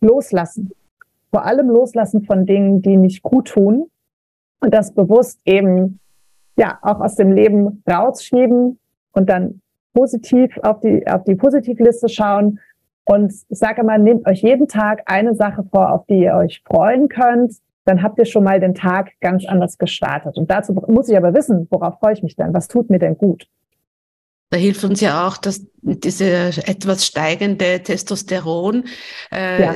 Loslassen. 0.00 0.70
Vor 1.36 1.44
allem 1.44 1.68
Loslassen 1.68 2.22
von 2.22 2.46
Dingen, 2.46 2.80
die 2.80 2.96
nicht 2.96 3.22
gut 3.22 3.48
tun. 3.48 3.90
Und 4.60 4.72
das 4.72 4.94
bewusst 4.94 5.38
eben, 5.44 6.00
ja, 6.56 6.78
auch 6.80 6.98
aus 7.00 7.14
dem 7.16 7.30
Leben 7.30 7.82
rausschieben 7.86 8.78
und 9.12 9.28
dann 9.28 9.60
positiv 9.92 10.56
auf 10.62 10.80
die, 10.80 11.06
auf 11.06 11.24
die 11.24 11.34
Positivliste 11.34 12.08
schauen. 12.08 12.58
Und 13.04 13.34
ich 13.50 13.58
sage 13.58 13.82
immer, 13.82 13.98
nehmt 13.98 14.26
euch 14.26 14.40
jeden 14.40 14.66
Tag 14.66 15.02
eine 15.04 15.34
Sache 15.34 15.62
vor, 15.70 15.92
auf 15.92 16.06
die 16.06 16.22
ihr 16.22 16.36
euch 16.36 16.62
freuen 16.64 17.10
könnt. 17.10 17.52
Dann 17.84 18.02
habt 18.02 18.18
ihr 18.18 18.24
schon 18.24 18.42
mal 18.42 18.58
den 18.58 18.74
Tag 18.74 19.10
ganz 19.20 19.44
anders 19.46 19.76
gestartet. 19.76 20.38
Und 20.38 20.50
dazu 20.50 20.72
muss 20.72 21.10
ich 21.10 21.18
aber 21.18 21.34
wissen, 21.34 21.66
worauf 21.68 21.98
freue 21.98 22.14
ich 22.14 22.22
mich 22.22 22.36
denn? 22.36 22.54
Was 22.54 22.66
tut 22.66 22.88
mir 22.88 22.98
denn 22.98 23.18
gut? 23.18 23.46
Da 24.48 24.56
hilft 24.56 24.82
uns 24.84 25.02
ja 25.02 25.28
auch, 25.28 25.36
dass 25.36 25.66
diese 25.86 26.48
etwas 26.66 27.06
steigende 27.06 27.80
Testosteron, 27.82 28.84
äh, 29.32 29.62
ja. 29.62 29.72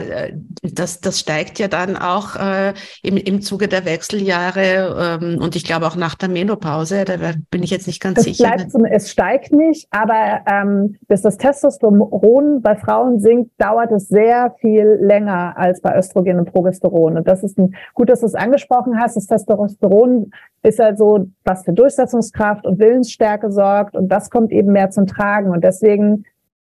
das, 0.63 1.01
das 1.01 1.21
steigt 1.21 1.59
ja 1.59 1.69
dann 1.69 1.97
auch 1.97 2.37
äh, 2.37 2.75
im, 3.03 3.17
im 3.17 3.43
Zuge 3.43 3.69
der 3.69 3.85
Wechseljahre 3.85 5.19
ähm, 5.23 5.39
und 5.41 5.55
ich 5.55 5.65
glaube 5.65 5.87
auch 5.87 5.97
nach 5.97 6.17
der 6.17 6.29
Menopause, 6.29 7.05
da 7.05 7.17
bin 7.51 7.63
ich 7.63 7.71
jetzt 7.71 7.87
nicht 7.87 8.03
ganz 8.03 8.19
es 8.19 8.25
sicher. 8.25 8.57
Bleibt, 8.57 8.73
es 8.91 9.11
steigt 9.11 9.53
nicht, 9.53 9.87
aber 9.91 10.41
ähm, 10.47 10.97
bis 11.09 11.23
das 11.23 11.37
Testosteron 11.37 12.61
bei 12.61 12.77
Frauen 12.77 13.21
sinkt, 13.21 13.53
dauert 13.59 13.93
es 13.93 14.09
sehr 14.09 14.55
viel 14.61 14.99
länger 15.01 15.55
als 15.57 15.81
bei 15.81 15.97
Östrogen 15.97 16.39
und 16.39 16.51
Progesteron. 16.51 17.17
Und 17.19 17.29
das 17.29 17.43
ist 17.43 17.59
ein, 17.59 17.75
gut, 17.95 18.11
dass 18.11 18.21
du 18.21 18.27
es 18.27 18.35
angesprochen 18.35 18.99
hast. 18.99 19.17
Das 19.17 19.27
Testosteron 19.27 20.31
ist 20.63 20.79
halt 20.79 20.99
so, 20.99 21.27
was 21.45 21.65
für 21.65 21.73
Durchsetzungskraft 21.73 22.67
und 22.67 22.79
Willensstärke 22.79 23.51
sorgt 23.51 23.97
und 23.97 24.09
das 24.09 24.31
kommt 24.31 24.53
eben 24.53 24.73
mehr 24.73 24.91
zum 24.91 25.07
Tragen. 25.07 25.51
Und 25.51 25.65
deswegen, 25.65 26.00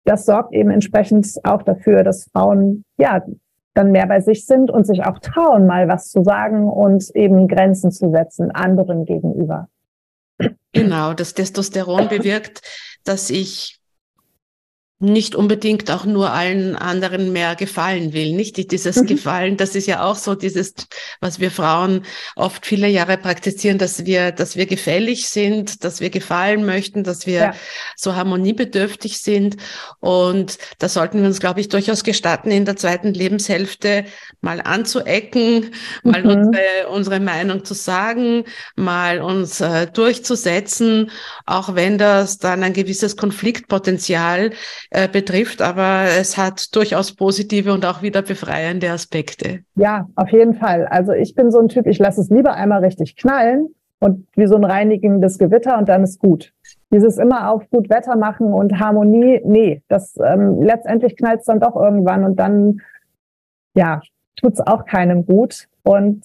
das 0.05 0.25
sorgt 0.25 0.53
eben 0.53 0.69
entsprechend 0.69 1.27
auch 1.43 1.63
dafür, 1.63 2.03
dass 2.03 2.29
Frauen, 2.31 2.83
ja, 2.97 3.23
dann 3.73 3.91
mehr 3.91 4.07
bei 4.07 4.21
sich 4.21 4.45
sind 4.45 4.69
und 4.69 4.85
sich 4.85 5.03
auch 5.03 5.19
trauen, 5.19 5.65
mal 5.65 5.87
was 5.87 6.09
zu 6.09 6.23
sagen 6.23 6.69
und 6.69 7.09
eben 7.15 7.47
Grenzen 7.47 7.91
zu 7.91 8.11
setzen 8.11 8.51
anderen 8.51 9.05
gegenüber. 9.05 9.67
Genau, 10.73 11.13
das 11.13 11.33
Testosteron 11.33 12.07
bewirkt, 12.07 12.61
dass 13.03 13.29
ich 13.29 13.79
nicht 15.03 15.35
unbedingt 15.35 15.91
auch 15.91 16.05
nur 16.05 16.31
allen 16.31 16.77
anderen 16.77 17.33
mehr 17.33 17.55
gefallen 17.55 18.13
will, 18.13 18.31
nicht? 18.33 18.71
Dieses 18.71 18.95
mhm. 18.95 19.07
Gefallen, 19.07 19.57
das 19.57 19.75
ist 19.75 19.85
ja 19.85 20.03
auch 20.03 20.15
so 20.15 20.33
dieses, 20.33 20.73
was 21.19 21.39
wir 21.41 21.51
Frauen 21.51 22.05
oft 22.35 22.65
viele 22.65 22.87
Jahre 22.87 23.17
praktizieren, 23.17 23.77
dass 23.77 24.05
wir, 24.05 24.31
dass 24.31 24.55
wir 24.55 24.65
gefällig 24.65 25.27
sind, 25.27 25.83
dass 25.83 25.99
wir 25.99 26.09
gefallen 26.09 26.65
möchten, 26.65 27.03
dass 27.03 27.27
wir 27.27 27.39
ja. 27.39 27.53
so 27.97 28.15
harmoniebedürftig 28.15 29.19
sind. 29.19 29.57
Und 29.99 30.57
da 30.79 30.87
sollten 30.87 31.19
wir 31.19 31.27
uns, 31.27 31.41
glaube 31.41 31.59
ich, 31.59 31.67
durchaus 31.67 32.05
gestatten, 32.05 32.49
in 32.49 32.63
der 32.63 32.77
zweiten 32.77 33.13
Lebenshälfte 33.13 34.05
mal 34.39 34.61
anzuecken, 34.61 35.71
mhm. 36.03 36.11
mal 36.11 36.25
unsere, 36.25 36.87
unsere 36.89 37.19
Meinung 37.19 37.65
zu 37.65 37.73
sagen, 37.73 38.45
mal 38.77 39.21
uns 39.21 39.59
äh, 39.59 39.87
durchzusetzen, 39.87 41.11
auch 41.45 41.75
wenn 41.75 41.97
das 41.97 42.37
dann 42.37 42.63
ein 42.63 42.73
gewisses 42.73 43.17
Konfliktpotenzial 43.17 44.51
äh, 44.93 45.07
betrifft, 45.07 45.61
aber 45.61 46.03
es 46.19 46.37
hat 46.37 46.75
durchaus 46.75 47.15
positive 47.15 47.73
und 47.73 47.85
auch 47.85 48.01
wieder 48.03 48.21
befreiende 48.21 48.91
Aspekte. 48.91 49.61
Ja, 49.75 50.07
auf 50.15 50.29
jeden 50.29 50.53
Fall. 50.53 50.85
Also 50.85 51.13
ich 51.13 51.33
bin 51.33 51.49
so 51.49 51.59
ein 51.59 51.67
Typ, 51.67 51.87
ich 51.87 51.97
lasse 51.97 52.21
es 52.21 52.29
lieber 52.29 52.53
einmal 52.53 52.83
richtig 52.83 53.15
knallen 53.15 53.73
und 53.99 54.27
wie 54.35 54.45
so 54.45 54.55
ein 54.55 54.63
reinigendes 54.63 55.39
Gewitter 55.39 55.77
und 55.79 55.89
dann 55.89 56.03
ist 56.03 56.19
gut. 56.19 56.53
Dieses 56.91 57.17
immer 57.17 57.49
auf 57.49 57.67
gut 57.71 57.89
Wetter 57.89 58.15
machen 58.15 58.53
und 58.53 58.79
Harmonie, 58.79 59.41
nee, 59.43 59.81
das 59.87 60.15
ähm, 60.23 60.61
letztendlich 60.61 61.17
knallt 61.17 61.39
es 61.39 61.45
dann 61.45 61.59
doch 61.59 61.75
irgendwann 61.75 62.23
und 62.23 62.35
dann, 62.35 62.79
ja, 63.73 63.99
tut 64.35 64.53
es 64.53 64.59
auch 64.59 64.85
keinem 64.85 65.25
gut. 65.25 65.67
Und 65.81 66.23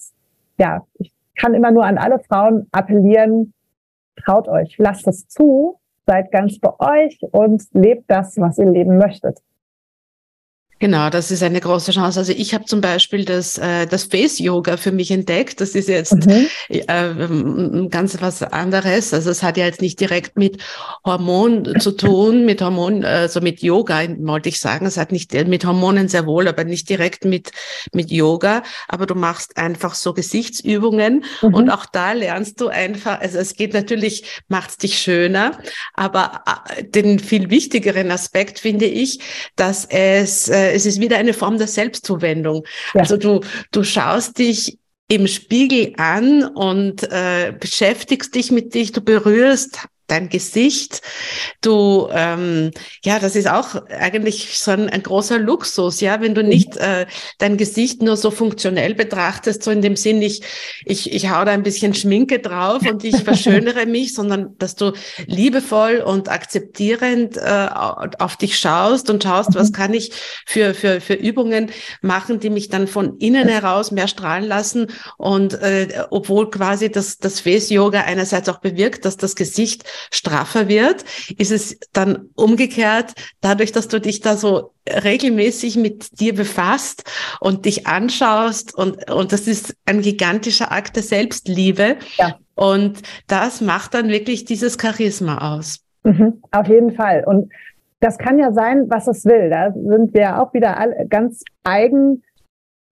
ja, 0.59 0.85
ich 0.99 1.11
kann 1.35 1.55
immer 1.55 1.71
nur 1.71 1.85
an 1.85 1.97
alle 1.97 2.19
Frauen 2.19 2.67
appellieren, 2.71 3.53
traut 4.15 4.47
euch, 4.47 4.77
lasst 4.77 5.07
es 5.07 5.27
zu, 5.27 5.79
seid 6.09 6.31
ganz 6.31 6.57
bei 6.59 6.71
euch 6.79 7.19
und 7.31 7.63
lebt 7.73 8.09
das, 8.09 8.35
was 8.37 8.57
ihr 8.57 8.65
leben 8.65 8.97
möchtet. 8.97 9.39
Genau, 10.79 11.09
das 11.09 11.29
ist 11.29 11.43
eine 11.43 11.59
große 11.59 11.91
Chance. 11.91 12.19
Also 12.19 12.31
ich 12.31 12.53
habe 12.53 12.63
zum 12.63 12.79
Beispiel 12.79 13.25
das, 13.25 13.57
äh, 13.57 13.85
das 13.85 14.05
Face-Yoga 14.05 14.77
für 14.77 14.93
mich 14.93 15.11
entdeckt. 15.11 15.59
Das 15.59 15.71
ist 15.71 15.89
jetzt 15.89 16.25
mhm. 16.25 16.47
äh, 16.69 17.87
ganz 17.89 18.21
was 18.21 18.41
anderes. 18.43 19.13
Also 19.13 19.29
es 19.29 19.43
hat 19.43 19.57
ja 19.57 19.65
jetzt 19.65 19.81
nicht 19.81 19.99
direkt 19.99 20.37
mit 20.37 20.61
Hormon 21.05 21.81
zu 21.81 21.91
tun, 21.91 22.45
mit 22.45 22.61
Hormon, 22.61 23.03
also 23.03 23.41
mit 23.41 23.61
Yoga, 23.61 24.03
wollte 24.19 24.47
ich 24.47 24.59
sagen. 24.61 24.85
Es 24.85 24.95
hat 24.95 25.11
nicht 25.11 25.33
mit 25.47 25.65
Hormonen 25.65 26.07
sehr 26.07 26.25
wohl, 26.25 26.47
aber 26.47 26.63
nicht 26.63 26.87
direkt 26.87 27.25
mit, 27.25 27.51
mit 27.91 28.09
Yoga. 28.09 28.63
Aber 28.87 29.05
du 29.05 29.15
machst 29.15 29.57
einfach 29.57 29.95
so 29.95 30.13
Gesichtsübungen 30.13 31.25
mhm. 31.41 31.53
und 31.53 31.69
auch 31.69 31.87
da 31.87 32.13
lernst 32.13 32.61
du 32.61 32.69
einfach, 32.69 33.19
also 33.19 33.37
es 33.37 33.55
geht 33.55 33.73
natürlich, 33.73 34.41
macht 34.47 34.69
es 34.69 34.77
dich 34.77 34.97
schöner, 34.97 35.59
aber 35.93 36.43
äh, 36.77 36.85
den 36.85 37.19
viel 37.19 37.49
wichtigeren 37.49 38.11
Aspekt 38.11 38.59
finde 38.59 38.85
ich, 38.85 39.19
dass 39.57 39.83
es 39.83 40.47
äh, 40.47 40.68
es 40.71 40.85
ist 40.85 40.99
wieder 40.99 41.17
eine 41.17 41.33
Form 41.33 41.57
der 41.57 41.67
Selbstzuwendung. 41.67 42.65
Ja. 42.93 43.01
Also 43.01 43.17
du, 43.17 43.41
du 43.71 43.83
schaust 43.83 44.37
dich 44.37 44.77
im 45.07 45.27
Spiegel 45.27 45.93
an 45.97 46.43
und 46.43 47.03
äh, 47.11 47.53
beschäftigst 47.59 48.35
dich 48.35 48.51
mit 48.51 48.73
dich, 48.73 48.91
du 48.91 49.01
berührst 49.01 49.87
dein 50.11 50.29
Gesicht. 50.29 51.01
Du, 51.61 52.09
ähm, 52.11 52.71
ja, 53.03 53.19
das 53.19 53.35
ist 53.35 53.49
auch 53.49 53.75
eigentlich 53.89 54.59
so 54.59 54.71
ein, 54.71 54.89
ein 54.89 55.03
großer 55.03 55.39
Luxus, 55.39 56.01
ja, 56.01 56.21
wenn 56.21 56.35
du 56.35 56.43
nicht 56.43 56.77
äh, 56.77 57.05
dein 57.37 57.57
Gesicht 57.57 58.01
nur 58.01 58.17
so 58.17 58.31
funktionell 58.31 58.95
betrachtest, 58.95 59.63
so 59.63 59.71
in 59.71 59.81
dem 59.81 59.95
Sinn, 59.95 60.21
ich, 60.21 60.41
ich, 60.85 61.11
ich 61.11 61.29
hau 61.29 61.45
da 61.45 61.51
ein 61.51 61.63
bisschen 61.63 61.93
Schminke 61.93 62.39
drauf 62.39 62.81
und 62.89 63.03
ich 63.03 63.17
verschönere 63.23 63.85
mich, 63.85 64.13
sondern 64.13 64.55
dass 64.57 64.75
du 64.75 64.93
liebevoll 65.25 65.97
und 65.97 66.29
akzeptierend 66.29 67.37
äh, 67.37 67.67
auf 68.19 68.37
dich 68.37 68.57
schaust 68.57 69.09
und 69.09 69.23
schaust, 69.23 69.55
was 69.55 69.69
mhm. 69.69 69.73
kann 69.73 69.93
ich 69.93 70.11
für, 70.45 70.73
für, 70.73 71.01
für 71.01 71.13
Übungen 71.13 71.71
machen, 72.01 72.39
die 72.39 72.49
mich 72.49 72.69
dann 72.69 72.87
von 72.87 73.17
innen 73.17 73.47
heraus 73.47 73.91
mehr 73.91 74.07
strahlen 74.07 74.47
lassen 74.47 74.87
und 75.17 75.53
äh, 75.53 76.05
obwohl 76.09 76.49
quasi 76.49 76.91
das, 76.91 77.17
das 77.17 77.39
Face-Yoga 77.41 78.01
einerseits 78.01 78.49
auch 78.49 78.59
bewirkt, 78.59 79.05
dass 79.05 79.17
das 79.17 79.35
Gesicht 79.35 79.83
straffer 80.11 80.67
wird, 80.67 81.03
ist 81.37 81.51
es 81.51 81.79
dann 81.93 82.29
umgekehrt, 82.35 83.13
dadurch, 83.41 83.71
dass 83.71 83.87
du 83.87 83.99
dich 83.99 84.21
da 84.21 84.35
so 84.35 84.71
regelmäßig 84.87 85.77
mit 85.77 86.19
dir 86.19 86.33
befasst 86.33 87.03
und 87.39 87.65
dich 87.65 87.87
anschaust 87.87 88.75
und, 88.75 89.09
und 89.11 89.31
das 89.31 89.47
ist 89.47 89.75
ein 89.85 90.01
gigantischer 90.01 90.71
Akt 90.71 90.95
der 90.95 91.03
Selbstliebe. 91.03 91.97
Ja. 92.17 92.37
Und 92.55 93.01
das 93.27 93.61
macht 93.61 93.93
dann 93.93 94.09
wirklich 94.09 94.45
dieses 94.45 94.77
Charisma 94.79 95.55
aus. 95.55 95.79
Mhm, 96.03 96.41
auf 96.51 96.67
jeden 96.67 96.91
Fall. 96.91 97.23
Und 97.25 97.51
das 97.99 98.17
kann 98.17 98.39
ja 98.39 98.51
sein, 98.51 98.85
was 98.89 99.07
es 99.07 99.25
will. 99.25 99.49
Da 99.49 99.71
sind 99.71 100.13
wir 100.13 100.41
auch 100.41 100.53
wieder 100.53 100.77
alle 100.77 101.05
ganz 101.07 101.43
eigen 101.63 102.23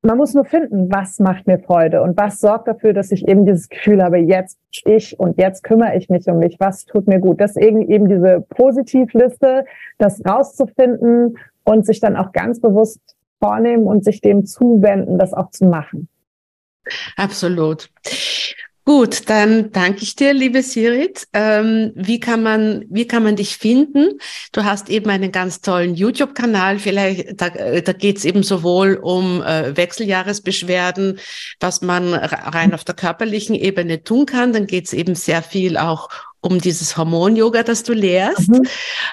man 0.01 0.17
muss 0.17 0.33
nur 0.33 0.45
finden, 0.45 0.91
was 0.91 1.19
macht 1.19 1.47
mir 1.47 1.59
Freude 1.59 2.01
und 2.01 2.17
was 2.17 2.39
sorgt 2.39 2.67
dafür, 2.67 2.93
dass 2.93 3.11
ich 3.11 3.27
eben 3.27 3.45
dieses 3.45 3.67
Gefühl 3.67 4.03
habe, 4.03 4.17
jetzt 4.17 4.57
ich 4.85 5.19
und 5.19 5.37
jetzt 5.37 5.63
kümmere 5.63 5.97
ich 5.97 6.09
mich 6.09 6.27
um 6.27 6.39
mich, 6.39 6.59
was 6.59 6.85
tut 6.85 7.07
mir 7.07 7.19
gut. 7.19 7.39
Deswegen 7.39 7.89
eben 7.89 8.07
diese 8.07 8.45
Positivliste, 8.49 9.65
das 9.97 10.21
rauszufinden 10.25 11.37
und 11.63 11.85
sich 11.85 11.99
dann 11.99 12.15
auch 12.15 12.31
ganz 12.31 12.61
bewusst 12.61 13.01
vornehmen 13.39 13.85
und 13.85 14.03
sich 14.03 14.21
dem 14.21 14.45
zuwenden, 14.45 15.17
das 15.17 15.33
auch 15.33 15.49
zu 15.51 15.65
machen. 15.65 16.07
Absolut. 17.15 17.89
Gut, 18.87 19.29
dann 19.29 19.73
danke 19.73 20.03
ich 20.03 20.15
dir, 20.15 20.33
liebe 20.33 20.63
Sirit. 20.63 21.27
Ähm, 21.33 21.91
wie 21.95 22.21
kann 22.21 22.41
man, 22.41 22.85
wie 22.89 23.05
kann 23.05 23.21
man 23.21 23.35
dich 23.35 23.57
finden? 23.57 24.17
Du 24.53 24.63
hast 24.63 24.89
eben 24.89 25.09
einen 25.09 25.33
ganz 25.33 25.59
tollen 25.59 25.93
YouTube-Kanal. 25.93 26.79
Vielleicht, 26.79 27.41
da, 27.41 27.49
da 27.49 27.91
geht 27.91 28.19
es 28.19 28.23
eben 28.23 28.43
sowohl 28.43 28.95
um 28.95 29.41
äh, 29.41 29.75
Wechseljahresbeschwerden, 29.75 31.19
was 31.59 31.81
man 31.81 32.13
rein 32.13 32.73
auf 32.73 32.85
der 32.85 32.95
körperlichen 32.95 33.55
Ebene 33.55 34.05
tun 34.05 34.25
kann. 34.25 34.53
Dann 34.53 34.67
geht 34.67 34.85
es 34.85 34.93
eben 34.93 35.15
sehr 35.15 35.43
viel 35.43 35.75
auch 35.75 36.07
um 36.49 36.59
dieses 36.59 36.97
Hormon-Yoga, 36.97 37.63
das 37.63 37.83
du 37.83 37.93
lehrst. 37.93 38.49
Mhm. 38.49 38.63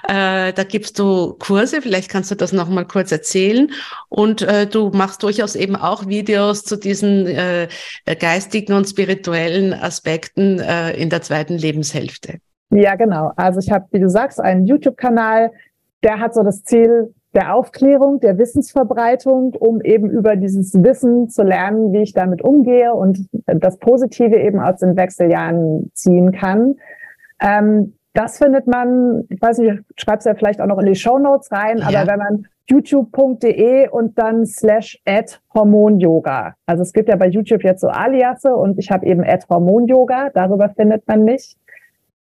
Äh, 0.09 0.53
da 0.53 0.65
gibst 0.67 0.99
du 0.99 1.35
Kurse, 1.35 1.83
vielleicht 1.83 2.11
kannst 2.11 2.31
du 2.31 2.35
das 2.35 2.53
noch 2.53 2.69
mal 2.69 2.85
kurz 2.85 3.11
erzählen. 3.13 3.71
Und 4.09 4.43
äh, 4.43 4.67
du 4.67 4.91
machst 4.91 5.23
durchaus 5.23 5.57
eben 5.57 5.77
auch 5.77 6.07
Videos 6.07 6.65
zu 6.65 6.77
diesen 6.77 7.27
äh, 7.27 7.69
geistigen 8.19 8.75
und 8.75 8.87
spirituellen 8.87 9.73
Aspekten 9.73 10.59
äh, 10.59 10.93
in 10.93 11.11
der 11.11 11.23
zweiten 11.23 11.55
Lebenshälfte. 11.55 12.39
Ja, 12.71 12.95
genau. 12.97 13.33
Also 13.37 13.61
ich 13.61 13.71
habe, 13.71 13.87
wie 13.93 14.01
du 14.01 14.09
sagst, 14.09 14.41
einen 14.41 14.67
YouTube-Kanal, 14.67 15.51
der 16.03 16.21
hat 16.21 16.35
so 16.35 16.43
das 16.43 16.63
Ziel, 16.65 17.15
der 17.35 17.55
Aufklärung, 17.55 18.21
der 18.21 18.39
Wissensverbreitung, 18.39 19.55
um 19.55 19.81
eben 19.81 20.09
über 20.09 20.37
dieses 20.37 20.73
Wissen 20.75 21.29
zu 21.29 21.43
lernen, 21.43 21.93
wie 21.93 22.03
ich 22.03 22.13
damit 22.13 22.43
umgehe 22.43 22.95
und 22.95 23.29
das 23.47 23.79
Positive 23.79 24.37
eben 24.37 24.61
aus 24.61 24.79
den 24.79 24.97
Wechseljahren 24.97 25.91
ziehen 25.95 26.33
kann. 26.33 26.77
Ähm, 27.41 27.95
das 28.15 28.39
findet 28.39 28.69
man, 28.69 29.25
ich 29.29 29.43
weiß 29.43 29.59
nicht, 29.59 29.81
ich 29.97 30.03
schreibe 30.03 30.19
es 30.19 30.25
ja 30.25 30.35
vielleicht 30.35 30.61
auch 30.61 30.67
noch 30.67 30.79
in 30.79 30.87
die 30.87 30.95
Show 30.95 31.19
Notes 31.19 31.51
rein, 31.51 31.79
ja. 31.79 31.87
aber 31.89 32.13
wenn 32.13 32.19
man 32.19 32.47
youtube.de 32.71 33.89
und 33.89 34.19
dann 34.19 34.47
slash 34.47 34.99
at 35.05 35.41
Hormon-Yoga. 35.53 36.55
Also 36.65 36.83
es 36.83 36.93
gibt 36.93 37.09
ja 37.09 37.17
bei 37.17 37.29
YouTube 37.29 37.63
jetzt 37.63 37.81
so 37.81 37.89
Aliasse 37.89 38.55
und 38.55 38.79
ich 38.79 38.91
habe 38.91 39.05
eben 39.07 39.25
at 39.25 39.49
Hormon-Yoga, 39.51 40.31
darüber 40.33 40.71
findet 40.71 41.07
man 41.07 41.25
mich. 41.25 41.57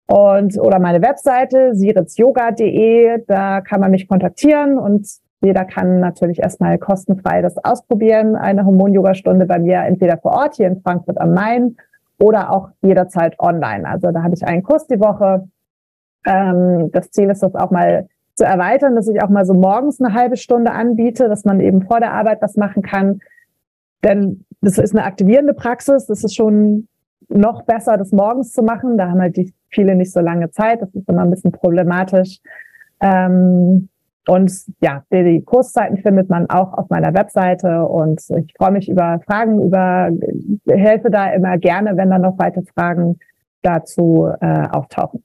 Und, 0.08 0.58
oder 0.60 0.80
meine 0.80 1.02
Webseite, 1.02 1.74
siritzyoga.de, 1.74 3.24
da 3.28 3.62
kann 3.62 3.80
man 3.80 3.92
mich 3.92 4.08
kontaktieren 4.08 4.78
und 4.78 5.08
jeder 5.42 5.66
kann 5.66 6.00
natürlich 6.00 6.40
erstmal 6.40 6.78
kostenfrei 6.78 7.42
das 7.42 7.58
ausprobieren, 7.58 8.36
eine 8.36 8.66
Hormon-Yoga-Stunde 8.66 9.46
bei 9.46 9.60
mir, 9.60 9.80
entweder 9.84 10.18
vor 10.18 10.32
Ort 10.32 10.56
hier 10.56 10.68
in 10.68 10.82
Frankfurt 10.82 11.20
am 11.20 11.34
Main 11.34 11.78
oder 12.20 12.52
auch 12.52 12.70
jederzeit 12.82 13.40
online. 13.40 13.88
Also 13.88 14.12
da 14.12 14.24
habe 14.24 14.34
ich 14.36 14.46
einen 14.46 14.64
Kurs 14.64 14.88
die 14.88 15.00
Woche. 15.00 15.48
Ähm, 16.26 16.90
das 16.92 17.12
Ziel 17.12 17.30
ist, 17.30 17.44
das 17.44 17.56
auch 17.56 17.72
mal 17.72 18.08
zu 18.36 18.46
erweitern, 18.46 18.96
dass 18.96 19.08
ich 19.08 19.22
auch 19.22 19.30
mal 19.30 19.46
so 19.46 19.54
morgens 19.54 20.00
eine 20.00 20.14
halbe 20.14 20.38
Stunde 20.38 20.72
anbiete, 20.72 21.28
dass 21.28 21.46
man 21.46 21.60
eben 21.60 21.82
vor 21.84 22.00
der 22.00 22.14
Arbeit 22.14 22.42
was 22.42 22.56
machen 22.56 22.84
kann. 22.84 23.20
Denn 24.04 24.46
das 24.62 24.78
ist 24.78 24.96
eine 24.96 25.06
aktivierende 25.06 25.54
Praxis. 25.54 26.06
Das 26.06 26.24
ist 26.24 26.36
schon 26.36 26.88
noch 27.30 27.64
besser, 27.64 27.98
das 27.98 28.12
morgens 28.12 28.54
zu 28.54 28.64
machen. 28.64 28.98
Da 28.98 29.10
haben 29.10 29.22
halt 29.22 29.38
die 29.38 29.54
viele 29.70 29.96
nicht 29.96 30.14
so 30.14 30.20
lange 30.20 30.52
Zeit. 30.52 30.82
Das 30.82 30.94
ist 30.94 31.10
immer 31.10 31.24
ein 31.24 31.32
bisschen 31.32 31.52
problematisch. 31.52 32.40
Ähm, 33.02 33.90
und 34.28 34.52
ja, 34.82 35.04
die 35.12 35.42
Kurszeiten 35.46 35.98
findet 35.98 36.30
man 36.30 36.50
auch 36.50 36.74
auf 36.74 36.90
meiner 36.90 37.14
Webseite 37.14 37.86
und 37.86 38.22
ich 38.30 38.54
freue 38.58 38.72
mich 38.72 38.90
über 38.90 39.22
Fragen, 39.26 39.62
über 39.62 40.12
helfe 40.68 41.10
da 41.10 41.32
immer 41.32 41.58
gerne, 41.58 41.96
wenn 41.96 42.10
da 42.10 42.20
noch 42.20 42.38
weitere 42.38 42.66
Fragen 42.76 43.20
dazu 43.62 44.30
äh, 44.42 44.68
auftauchen. 44.70 45.24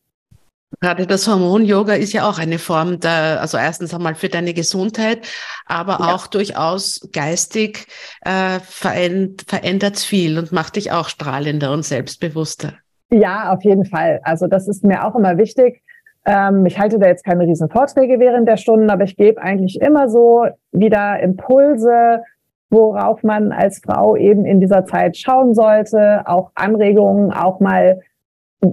Gerade 0.81 1.07
das 1.07 1.29
Hormon-Yoga 1.29 1.95
ist 1.95 2.13
ja 2.13 2.29
auch 2.29 2.39
eine 2.39 2.59
Form 2.59 2.99
der, 3.01 3.41
also 3.41 3.59
erstens 3.59 3.93
einmal 3.93 4.15
für 4.15 4.29
deine 4.29 4.55
Gesundheit, 4.55 5.27
aber 5.67 5.99
ja. 6.01 6.15
auch 6.15 6.27
durchaus 6.29 7.09
geistig 7.13 7.87
äh, 8.23 8.59
verändert 8.61 9.99
viel 9.99 10.39
und 10.39 10.53
macht 10.53 10.77
dich 10.77 10.93
auch 10.93 11.09
strahlender 11.09 11.73
und 11.73 11.85
selbstbewusster. 11.85 12.75
Ja, 13.11 13.53
auf 13.53 13.63
jeden 13.65 13.85
Fall. 13.85 14.21
Also 14.23 14.47
das 14.47 14.69
ist 14.69 14.85
mir 14.85 15.05
auch 15.05 15.15
immer 15.15 15.37
wichtig 15.37 15.83
ähm, 16.25 16.67
ich 16.67 16.79
halte 16.79 16.99
da 16.99 17.07
jetzt 17.07 17.25
keine 17.25 17.47
riesen 17.47 17.69
Vorträge 17.69 18.21
während 18.21 18.49
der 18.49 18.57
Stunden, 18.57 18.91
aber 18.91 19.05
ich 19.05 19.17
gebe 19.17 19.41
eigentlich 19.41 19.81
immer 19.81 20.09
so 20.09 20.47
wieder 20.71 21.21
Impulse, 21.21 22.23
worauf 22.71 23.23
man 23.23 23.53
als 23.53 23.81
Frau 23.85 24.17
eben 24.17 24.45
in 24.45 24.61
dieser 24.61 24.85
Zeit 24.87 25.17
schauen 25.17 25.55
sollte, 25.55 26.23
auch 26.27 26.53
Anregungen, 26.55 27.33
auch 27.33 27.61
mal, 27.61 28.01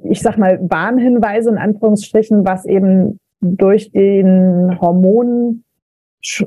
ich 0.04 0.22
sag 0.22 0.38
mal, 0.38 0.60
Warnhinweise 0.62 1.50
in 1.50 1.58
Anführungsstrichen, 1.58 2.46
was 2.46 2.66
eben 2.66 3.20
durch 3.42 3.92
den 3.92 4.80
Hormonen 4.80 5.64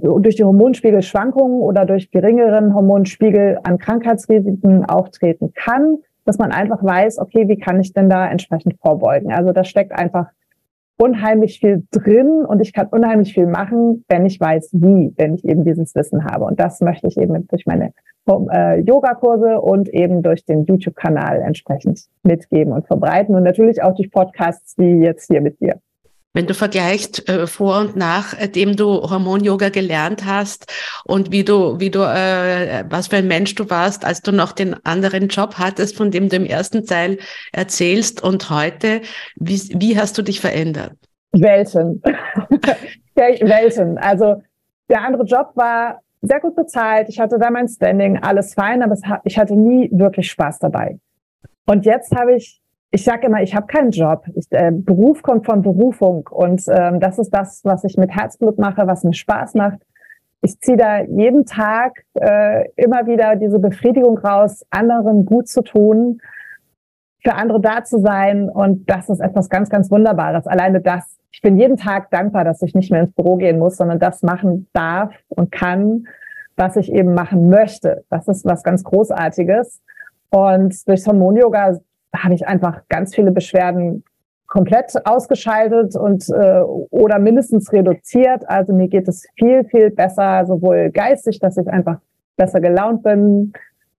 durch 0.02 0.36
die 0.36 0.44
Hormonspiegelschwankungen 0.44 1.60
oder 1.62 1.86
durch 1.86 2.10
geringeren 2.10 2.74
Hormonspiegel 2.74 3.58
an 3.62 3.78
Krankheitsrisiken 3.78 4.84
auftreten 4.84 5.52
kann, 5.54 5.96
dass 6.26 6.38
man 6.38 6.52
einfach 6.52 6.84
weiß, 6.84 7.18
okay, 7.18 7.48
wie 7.48 7.58
kann 7.58 7.80
ich 7.80 7.94
denn 7.94 8.10
da 8.10 8.28
entsprechend 8.28 8.78
vorbeugen? 8.80 9.32
Also 9.32 9.52
da 9.52 9.64
steckt 9.64 9.92
einfach 9.92 10.26
unheimlich 10.98 11.58
viel 11.60 11.84
drin 11.90 12.44
und 12.46 12.60
ich 12.60 12.72
kann 12.72 12.88
unheimlich 12.88 13.34
viel 13.34 13.46
machen, 13.46 14.04
wenn 14.08 14.26
ich 14.26 14.38
weiß, 14.38 14.70
wie, 14.72 15.12
wenn 15.16 15.34
ich 15.34 15.44
eben 15.44 15.64
dieses 15.64 15.94
Wissen 15.94 16.24
habe. 16.24 16.44
Und 16.44 16.60
das 16.60 16.80
möchte 16.80 17.08
ich 17.08 17.16
eben 17.16 17.46
durch 17.48 17.66
meine 17.66 17.92
äh, 18.28 18.80
Yoga-Kurse 18.80 19.60
und 19.60 19.88
eben 19.88 20.22
durch 20.22 20.44
den 20.44 20.64
YouTube-Kanal 20.64 21.40
entsprechend 21.40 22.06
mitgeben 22.22 22.72
und 22.72 22.86
verbreiten 22.86 23.34
und 23.34 23.42
natürlich 23.42 23.82
auch 23.82 23.94
durch 23.94 24.10
Podcasts 24.10 24.78
wie 24.78 25.02
jetzt 25.02 25.26
hier 25.28 25.40
mit 25.40 25.60
dir. 25.60 25.80
Wenn 26.34 26.46
du 26.46 26.54
vergleichst 26.54 27.28
äh, 27.28 27.46
vor 27.46 27.80
und 27.80 27.94
nachdem 27.94 28.70
äh, 28.70 28.74
du 28.74 29.02
Hormon-Yoga 29.02 29.68
gelernt 29.68 30.24
hast 30.24 30.72
und 31.04 31.30
wie 31.30 31.44
du, 31.44 31.78
wie 31.78 31.90
du, 31.90 32.00
äh, 32.00 32.84
was 32.88 33.08
für 33.08 33.16
ein 33.16 33.28
Mensch 33.28 33.54
du 33.54 33.68
warst, 33.68 34.06
als 34.06 34.22
du 34.22 34.32
noch 34.32 34.52
den 34.52 34.74
anderen 34.84 35.28
Job 35.28 35.56
hattest, 35.58 35.96
von 35.96 36.10
dem 36.10 36.30
du 36.30 36.36
im 36.36 36.46
ersten 36.46 36.86
Teil 36.86 37.18
erzählst 37.52 38.22
und 38.22 38.48
heute, 38.48 39.02
wie, 39.36 39.60
wie 39.78 39.98
hast 39.98 40.16
du 40.16 40.22
dich 40.22 40.40
verändert? 40.40 40.94
Welten. 41.32 42.02
Welten. 43.14 43.98
Also 43.98 44.42
der 44.88 45.02
andere 45.02 45.24
Job 45.24 45.50
war 45.54 46.00
sehr 46.22 46.40
gut 46.40 46.56
bezahlt. 46.56 47.08
Ich 47.10 47.20
hatte 47.20 47.38
da 47.38 47.50
mein 47.50 47.68
Standing, 47.68 48.18
alles 48.18 48.54
fein, 48.54 48.82
aber 48.82 48.96
hat, 49.04 49.20
ich 49.24 49.38
hatte 49.38 49.54
nie 49.54 49.90
wirklich 49.92 50.30
Spaß 50.30 50.60
dabei. 50.60 50.98
Und 51.66 51.84
jetzt 51.84 52.14
habe 52.16 52.36
ich 52.36 52.61
ich 52.94 53.04
sage 53.04 53.26
immer, 53.26 53.42
ich 53.42 53.56
habe 53.56 53.66
keinen 53.66 53.90
Job. 53.90 54.26
Ich, 54.34 54.46
äh, 54.50 54.70
Beruf 54.70 55.22
kommt 55.22 55.46
von 55.46 55.62
Berufung 55.62 56.28
und 56.30 56.62
ähm, 56.68 57.00
das 57.00 57.18
ist 57.18 57.30
das, 57.30 57.64
was 57.64 57.84
ich 57.84 57.96
mit 57.96 58.10
Herzblut 58.10 58.58
mache, 58.58 58.86
was 58.86 59.02
mir 59.02 59.14
Spaß 59.14 59.54
macht. 59.54 59.78
Ich 60.42 60.60
ziehe 60.60 60.76
da 60.76 61.00
jeden 61.00 61.46
Tag 61.46 62.04
äh, 62.14 62.68
immer 62.76 63.06
wieder 63.06 63.36
diese 63.36 63.58
Befriedigung 63.58 64.18
raus, 64.18 64.66
anderen 64.70 65.24
gut 65.24 65.48
zu 65.48 65.62
tun, 65.62 66.20
für 67.24 67.34
andere 67.34 67.60
da 67.62 67.82
zu 67.82 67.98
sein 67.98 68.50
und 68.50 68.90
das 68.90 69.08
ist 69.08 69.20
etwas 69.20 69.48
ganz, 69.48 69.70
ganz 69.70 69.90
Wunderbares. 69.90 70.46
Alleine 70.46 70.82
das. 70.82 71.16
Ich 71.30 71.40
bin 71.40 71.56
jeden 71.56 71.78
Tag 71.78 72.10
dankbar, 72.10 72.44
dass 72.44 72.60
ich 72.60 72.74
nicht 72.74 72.90
mehr 72.90 73.00
ins 73.00 73.14
Büro 73.14 73.36
gehen 73.36 73.58
muss, 73.58 73.78
sondern 73.78 74.00
das 74.00 74.22
machen 74.22 74.68
darf 74.74 75.14
und 75.28 75.50
kann, 75.50 76.04
was 76.56 76.76
ich 76.76 76.92
eben 76.92 77.14
machen 77.14 77.48
möchte. 77.48 78.04
Das 78.10 78.28
ist 78.28 78.44
was 78.44 78.62
ganz 78.62 78.84
Großartiges. 78.84 79.80
Und 80.28 80.86
durch 80.86 81.06
Hormon-Yoga 81.06 81.78
habe 82.14 82.34
ich 82.34 82.46
einfach 82.46 82.82
ganz 82.88 83.14
viele 83.14 83.30
Beschwerden 83.30 84.04
komplett 84.52 84.94
ausgeschaltet 85.06 85.96
und 85.96 86.28
äh, 86.28 86.60
oder 86.90 87.18
mindestens 87.18 87.72
reduziert. 87.72 88.46
Also 88.48 88.74
mir 88.74 88.88
geht 88.88 89.08
es 89.08 89.26
viel, 89.38 89.64
viel 89.64 89.90
besser, 89.90 90.44
sowohl 90.44 90.90
geistig, 90.90 91.38
dass 91.38 91.56
ich 91.56 91.66
einfach 91.68 91.96
besser 92.36 92.60
gelaunt 92.60 93.02
bin, 93.02 93.54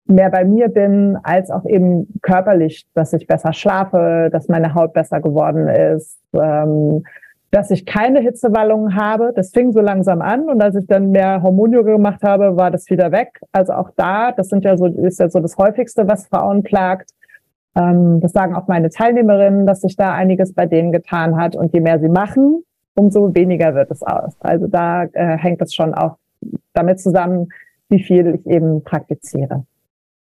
mehr 0.06 0.30
bei 0.30 0.46
mir 0.46 0.70
bin, 0.70 1.18
als 1.24 1.50
auch 1.50 1.66
eben 1.66 2.08
körperlich, 2.22 2.86
dass 2.94 3.14
ich 3.14 3.26
besser 3.26 3.52
schlafe, 3.52 4.30
dass 4.32 4.48
meine 4.48 4.76
Haut 4.76 4.94
besser 4.94 5.22
geworden 5.22 5.68
ist, 5.68 6.20
ähm, 6.34 7.04
dass 7.50 7.72
ich 7.72 7.88
keine 7.88 8.20
Hitzewallungen 8.20 8.96
habe. 8.96 9.34
Das 9.36 9.50
fing 9.50 9.72
so 9.72 9.82
langsam 9.82 10.22
an 10.22 10.50
und 10.50 10.62
als 10.62 10.76
ich 10.76 10.86
dann 10.86 11.10
mehr 11.10 11.42
Hormonioga 11.42 11.94
gemacht 11.94 12.22
habe, 12.22 12.58
war 12.58 12.70
das 12.70 12.88
wieder 12.92 13.12
weg. 13.12 13.40
Also 13.52 13.74
auch 13.74 13.90
da, 13.96 14.32
das 14.32 14.50
sind 14.50 14.66
ja 14.66 14.78
so, 14.78 14.86
ist 14.86 15.20
ja 15.20 15.30
so 15.30 15.40
das 15.40 15.58
häufigste, 15.58 16.08
was 16.08 16.28
Frauen 16.28 16.62
plagt 16.62 17.10
ähm, 17.76 18.20
das 18.22 18.32
sagen 18.32 18.56
auch 18.56 18.68
meine 18.68 18.90
Teilnehmerinnen, 18.90 19.66
dass 19.66 19.82
sich 19.82 19.96
da 19.96 20.14
einiges 20.14 20.54
bei 20.54 20.66
denen 20.66 20.92
getan 20.92 21.38
hat. 21.38 21.56
Und 21.56 21.74
je 21.74 21.82
mehr 21.82 22.00
sie 22.00 22.10
machen, 22.10 22.64
umso 22.96 23.34
weniger 23.34 23.74
wird 23.76 23.92
es 23.92 24.04
aus. 24.04 24.36
Also 24.40 24.68
da 24.68 25.04
äh, 25.04 25.38
hängt 25.38 25.62
es 25.62 25.74
schon 25.74 25.94
auch 25.94 26.18
damit 26.74 27.00
zusammen, 27.00 27.50
wie 27.90 28.04
viel 28.04 28.36
ich 28.36 28.46
eben 28.48 28.84
praktiziere. 28.84 29.66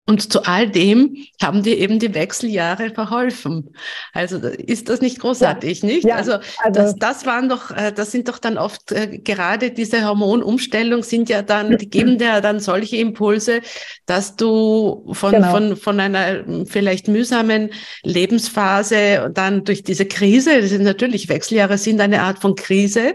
Und 0.04 0.32
zu 0.32 0.42
all 0.44 0.68
dem 0.68 1.16
haben 1.40 1.62
dir 1.62 1.78
eben 1.78 2.00
die 2.00 2.12
Wechseljahre 2.12 2.90
verholfen. 2.90 3.72
Also 4.12 4.38
ist 4.38 4.88
das 4.88 5.00
nicht 5.00 5.20
großartig, 5.20 5.82
ja. 5.82 5.86
nicht? 5.86 6.04
Ja, 6.04 6.16
also, 6.16 6.32
also 6.32 6.72
das, 6.72 6.96
das 6.96 7.24
waren 7.24 7.48
doch, 7.48 7.70
äh, 7.70 7.92
das 7.92 8.10
sind 8.10 8.28
doch 8.28 8.38
dann 8.38 8.58
oft 8.58 8.90
äh, 8.90 9.18
gerade 9.18 9.70
diese 9.70 10.04
Hormonumstellung 10.04 11.04
sind 11.04 11.28
ja 11.28 11.42
dann, 11.42 11.78
die 11.78 11.88
geben 11.88 12.18
dir 12.18 12.40
dann 12.40 12.58
solche 12.58 12.96
Impulse, 12.96 13.60
dass 14.04 14.34
du 14.34 15.08
von, 15.12 15.32
genau. 15.32 15.52
von, 15.52 15.76
von 15.76 16.00
einer 16.00 16.44
vielleicht 16.66 17.06
mühsamen 17.06 17.70
Lebensphase 18.02 19.30
dann 19.32 19.62
durch 19.62 19.84
diese 19.84 20.06
Krise, 20.06 20.62
das 20.62 20.70
sind 20.70 20.82
natürlich 20.82 21.28
Wechseljahre 21.28 21.78
sind 21.78 22.00
eine 22.00 22.22
Art 22.22 22.40
von 22.40 22.56
Krise 22.56 23.14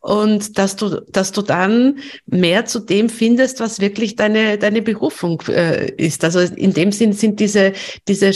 und 0.00 0.58
dass 0.58 0.74
du, 0.74 1.00
dass 1.12 1.30
du 1.30 1.42
dann 1.42 2.00
mehr 2.26 2.64
zu 2.64 2.80
dem 2.80 3.08
findest, 3.08 3.60
was 3.60 3.78
wirklich 3.78 4.16
deine, 4.16 4.58
deine 4.58 4.82
Berufung 4.82 5.40
äh, 5.46 5.92
ist. 5.96 6.23
Also 6.24 6.40
in 6.40 6.72
dem 6.72 6.92
Sinn 6.92 7.12
sind 7.12 7.40
diese, 7.40 7.72
diese 8.08 8.30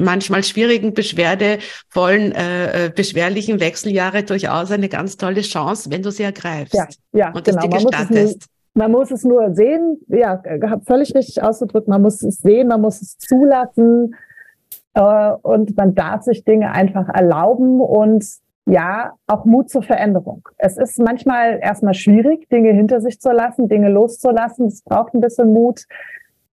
manchmal 0.00 0.42
schwierigen, 0.44 0.94
beschwerdevollen, 0.94 2.32
äh, 2.32 2.86
äh, 2.86 2.90
beschwerlichen 2.90 3.60
Wechseljahre 3.60 4.22
durchaus 4.22 4.70
eine 4.70 4.88
ganz 4.88 5.16
tolle 5.16 5.42
Chance, 5.42 5.90
wenn 5.90 6.02
du 6.02 6.10
sie 6.10 6.22
ergreifst. 6.22 6.74
Ja, 6.74 6.86
ja 7.12 7.32
und 7.32 7.44
genau. 7.44 7.66
das 7.66 7.70
dir 7.70 7.90
gestattest. 7.90 8.46
Man 8.74 8.90
muss 8.90 9.10
es 9.10 9.22
nur 9.22 9.54
sehen, 9.54 9.98
ja, 10.08 10.42
völlig 10.86 11.14
richtig 11.14 11.42
ausgedrückt, 11.42 11.88
man 11.88 12.00
muss 12.00 12.22
es 12.22 12.38
sehen, 12.38 12.68
man 12.68 12.80
muss 12.80 13.02
es 13.02 13.18
zulassen 13.18 14.14
äh, 14.94 15.32
und 15.42 15.76
man 15.76 15.94
darf 15.94 16.22
sich 16.22 16.44
Dinge 16.44 16.72
einfach 16.72 17.08
erlauben 17.08 17.80
und 17.80 18.24
ja, 18.64 19.14
auch 19.26 19.44
Mut 19.44 19.70
zur 19.70 19.82
Veränderung. 19.82 20.48
Es 20.56 20.76
ist 20.76 20.98
manchmal 20.98 21.58
erstmal 21.60 21.94
schwierig, 21.94 22.48
Dinge 22.48 22.72
hinter 22.72 23.00
sich 23.00 23.20
zu 23.20 23.32
lassen, 23.32 23.68
Dinge 23.68 23.90
loszulassen. 23.90 24.66
Es 24.66 24.82
braucht 24.82 25.14
ein 25.14 25.20
bisschen 25.20 25.52
Mut. 25.52 25.84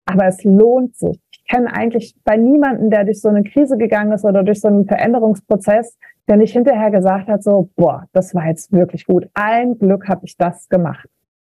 Aber 0.05 0.27
es 0.27 0.43
lohnt 0.45 0.97
sich. 0.97 1.19
Ich 1.31 1.45
kenne 1.47 1.73
eigentlich 1.73 2.15
bei 2.25 2.37
niemanden, 2.37 2.91
der 2.91 3.05
durch 3.05 3.21
so 3.21 3.29
eine 3.29 3.43
Krise 3.43 3.77
gegangen 3.77 4.13
ist 4.13 4.25
oder 4.25 4.43
durch 4.43 4.61
so 4.61 4.69
einen 4.69 4.87
Veränderungsprozess, 4.87 5.97
der 6.29 6.37
nicht 6.37 6.53
hinterher 6.53 6.91
gesagt 6.91 7.29
hat, 7.29 7.43
so, 7.43 7.71
boah, 7.77 8.07
das 8.13 8.35
war 8.35 8.47
jetzt 8.47 8.73
wirklich 8.73 9.07
gut. 9.07 9.29
Ein 9.35 9.79
Glück 9.79 10.09
habe 10.09 10.25
ich 10.25 10.37
das 10.37 10.69
gemacht. 10.69 11.09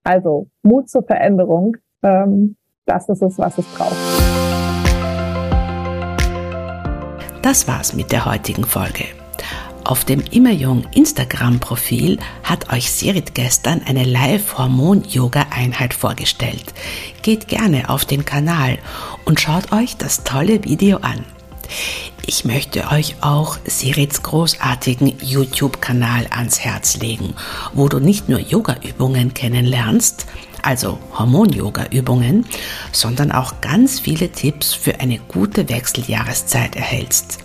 Also 0.04 0.48
Mut 0.64 0.90
zur 0.90 1.04
Veränderung, 1.04 1.78
ähm, 2.04 2.56
das 2.86 3.10
ist 3.10 3.22
es, 3.22 3.38
was 3.40 3.58
es 3.58 3.66
braucht. 3.76 3.96
Das 7.42 7.68
war's 7.68 7.96
mit 7.96 8.12
der 8.12 8.26
heutigen 8.26 8.64
Folge. 8.64 9.06
Auf 9.86 10.04
dem 10.04 10.22
Immerjung 10.32 10.84
Instagram-Profil 10.96 12.18
hat 12.42 12.74
euch 12.74 12.92
Sirit 12.92 13.36
gestern 13.36 13.84
eine 13.86 14.04
Live-Hormon-Yoga-Einheit 14.04 15.94
vorgestellt. 15.94 16.74
Geht 17.22 17.48
gerne 17.48 17.88
auf 17.92 18.04
den 18.04 18.26
Kanal 18.26 18.80
und 19.26 19.40
schaut 19.40 19.72
euch 19.72 19.96
das 19.96 20.24
tolle 20.24 20.64
Video 20.64 20.98
an. 20.98 21.24
Ich 22.26 22.46
möchte 22.46 22.90
euch 22.90 23.18
auch 23.22 23.60
Sirits 23.64 24.24
großartigen 24.24 25.14
YouTube-Kanal 25.22 26.26
ans 26.32 26.60
Herz 26.62 26.98
legen, 26.98 27.36
wo 27.76 27.88
du 27.88 28.00
nicht 28.00 28.28
nur 28.28 28.40
Yoga-Übungen 28.40 29.36
kennenlernst, 29.36 30.26
also 30.64 30.98
Hormon-Yoga-Übungen, 31.16 32.48
sondern 32.92 33.32
auch 33.32 33.62
ganz 33.62 34.00
viele 34.00 34.32
Tipps 34.32 34.74
für 34.74 35.00
eine 35.00 35.20
gute 35.20 35.70
Wechseljahreszeit 35.70 36.76
erhältst. 36.76 37.45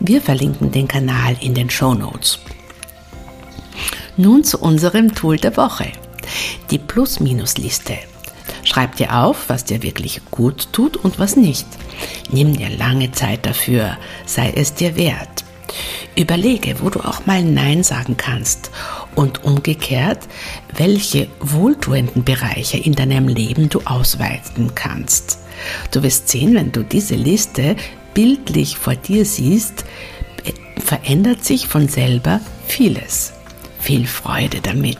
Wir 0.00 0.20
verlinken 0.20 0.70
den 0.70 0.88
Kanal 0.88 1.36
in 1.40 1.54
den 1.54 1.70
Show 1.70 1.94
Notes. 1.94 2.38
Nun 4.16 4.44
zu 4.44 4.58
unserem 4.58 5.14
Tool 5.14 5.36
der 5.36 5.56
Woche. 5.56 5.90
Die 6.70 6.78
Plus-Minus-Liste. 6.78 7.96
Schreib 8.62 8.96
dir 8.96 9.16
auf, 9.16 9.48
was 9.48 9.64
dir 9.64 9.82
wirklich 9.82 10.20
gut 10.30 10.68
tut 10.72 10.96
und 10.96 11.18
was 11.18 11.36
nicht. 11.36 11.66
Nimm 12.30 12.56
dir 12.56 12.68
lange 12.70 13.12
Zeit 13.12 13.46
dafür, 13.46 13.96
sei 14.26 14.52
es 14.54 14.74
dir 14.74 14.96
wert. 14.96 15.44
Überlege, 16.16 16.76
wo 16.80 16.90
du 16.90 17.00
auch 17.00 17.26
mal 17.26 17.42
Nein 17.42 17.82
sagen 17.82 18.16
kannst 18.16 18.70
und 19.14 19.44
umgekehrt, 19.44 20.20
welche 20.74 21.28
wohltuenden 21.40 22.24
Bereiche 22.24 22.78
in 22.78 22.94
deinem 22.94 23.28
Leben 23.28 23.68
du 23.68 23.80
ausweiten 23.84 24.74
kannst. 24.74 25.38
Du 25.90 26.02
wirst 26.02 26.28
sehen, 26.28 26.54
wenn 26.54 26.72
du 26.72 26.82
diese 26.82 27.14
Liste 27.14 27.76
bildlich 28.16 28.78
vor 28.78 28.94
dir 28.94 29.26
siehst, 29.26 29.84
verändert 30.78 31.44
sich 31.44 31.68
von 31.68 31.86
selber 31.86 32.40
vieles. 32.66 33.34
Viel 33.78 34.06
Freude 34.06 34.62
damit. 34.62 34.98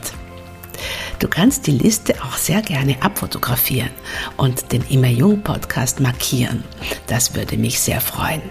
Du 1.17 1.27
kannst 1.27 1.65
die 1.65 1.71
Liste 1.71 2.13
auch 2.23 2.37
sehr 2.37 2.61
gerne 2.61 3.01
abfotografieren 3.01 3.89
und 4.37 4.71
den 4.71 4.83
Immer 4.89 5.07
Jung 5.07 5.41
Podcast 5.41 5.99
markieren. 5.99 6.63
Das 7.07 7.33
würde 7.33 7.57
mich 7.57 7.79
sehr 7.79 8.01
freuen. 8.01 8.43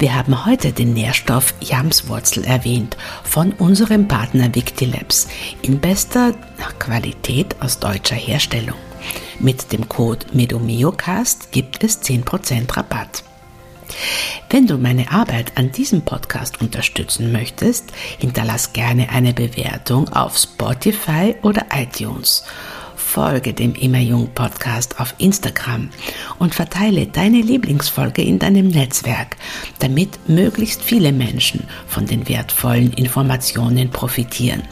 Wir 0.00 0.16
haben 0.16 0.44
heute 0.44 0.72
den 0.72 0.92
Nährstoff 0.92 1.54
Jamswurzel 1.60 2.44
erwähnt 2.44 2.96
von 3.22 3.52
unserem 3.52 4.08
Partner 4.08 4.52
Victilabs 4.52 5.28
in 5.62 5.78
bester 5.78 6.34
Qualität 6.80 7.54
aus 7.60 7.78
deutscher 7.78 8.16
Herstellung. 8.16 8.78
Mit 9.38 9.72
dem 9.72 9.88
Code 9.88 10.26
MEDOMIOCAST 10.32 11.52
gibt 11.52 11.84
es 11.84 12.02
10% 12.02 12.76
Rabatt. 12.76 13.22
Wenn 14.50 14.66
du 14.66 14.78
meine 14.78 15.10
Arbeit 15.10 15.52
an 15.56 15.72
diesem 15.72 16.02
Podcast 16.02 16.60
unterstützen 16.60 17.32
möchtest, 17.32 17.92
hinterlass 18.18 18.72
gerne 18.72 19.08
eine 19.10 19.32
Bewertung 19.32 20.08
auf 20.10 20.36
Spotify 20.36 21.34
oder 21.42 21.66
iTunes. 21.74 22.44
Folge 22.96 23.52
dem 23.52 23.74
Immer 23.74 23.98
Jung 24.00 24.30
Podcast 24.34 24.98
auf 24.98 25.14
Instagram 25.18 25.90
und 26.38 26.54
verteile 26.54 27.06
deine 27.06 27.42
Lieblingsfolge 27.42 28.22
in 28.22 28.38
deinem 28.38 28.68
Netzwerk, 28.68 29.36
damit 29.80 30.28
möglichst 30.28 30.82
viele 30.82 31.12
Menschen 31.12 31.64
von 31.86 32.06
den 32.06 32.28
wertvollen 32.28 32.92
Informationen 32.94 33.90
profitieren. 33.90 34.62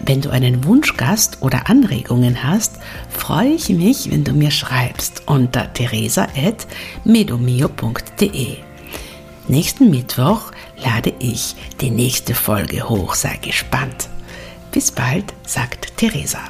Wenn 0.00 0.20
du 0.20 0.30
einen 0.30 0.64
Wunschgast 0.64 1.38
oder 1.40 1.68
Anregungen 1.68 2.44
hast, 2.44 2.76
freue 3.10 3.50
ich 3.50 3.68
mich, 3.68 4.10
wenn 4.10 4.24
du 4.24 4.32
mir 4.32 4.50
schreibst 4.50 5.22
unter 5.26 5.70
teresa.medomio.de. 5.72 8.56
Nächsten 9.48 9.90
Mittwoch 9.90 10.50
lade 10.84 11.12
ich 11.18 11.56
die 11.80 11.90
nächste 11.90 12.34
Folge 12.34 12.88
hoch, 12.88 13.14
sei 13.14 13.36
gespannt. 13.36 14.08
Bis 14.70 14.92
bald, 14.92 15.32
sagt 15.46 15.96
Theresa. 15.96 16.40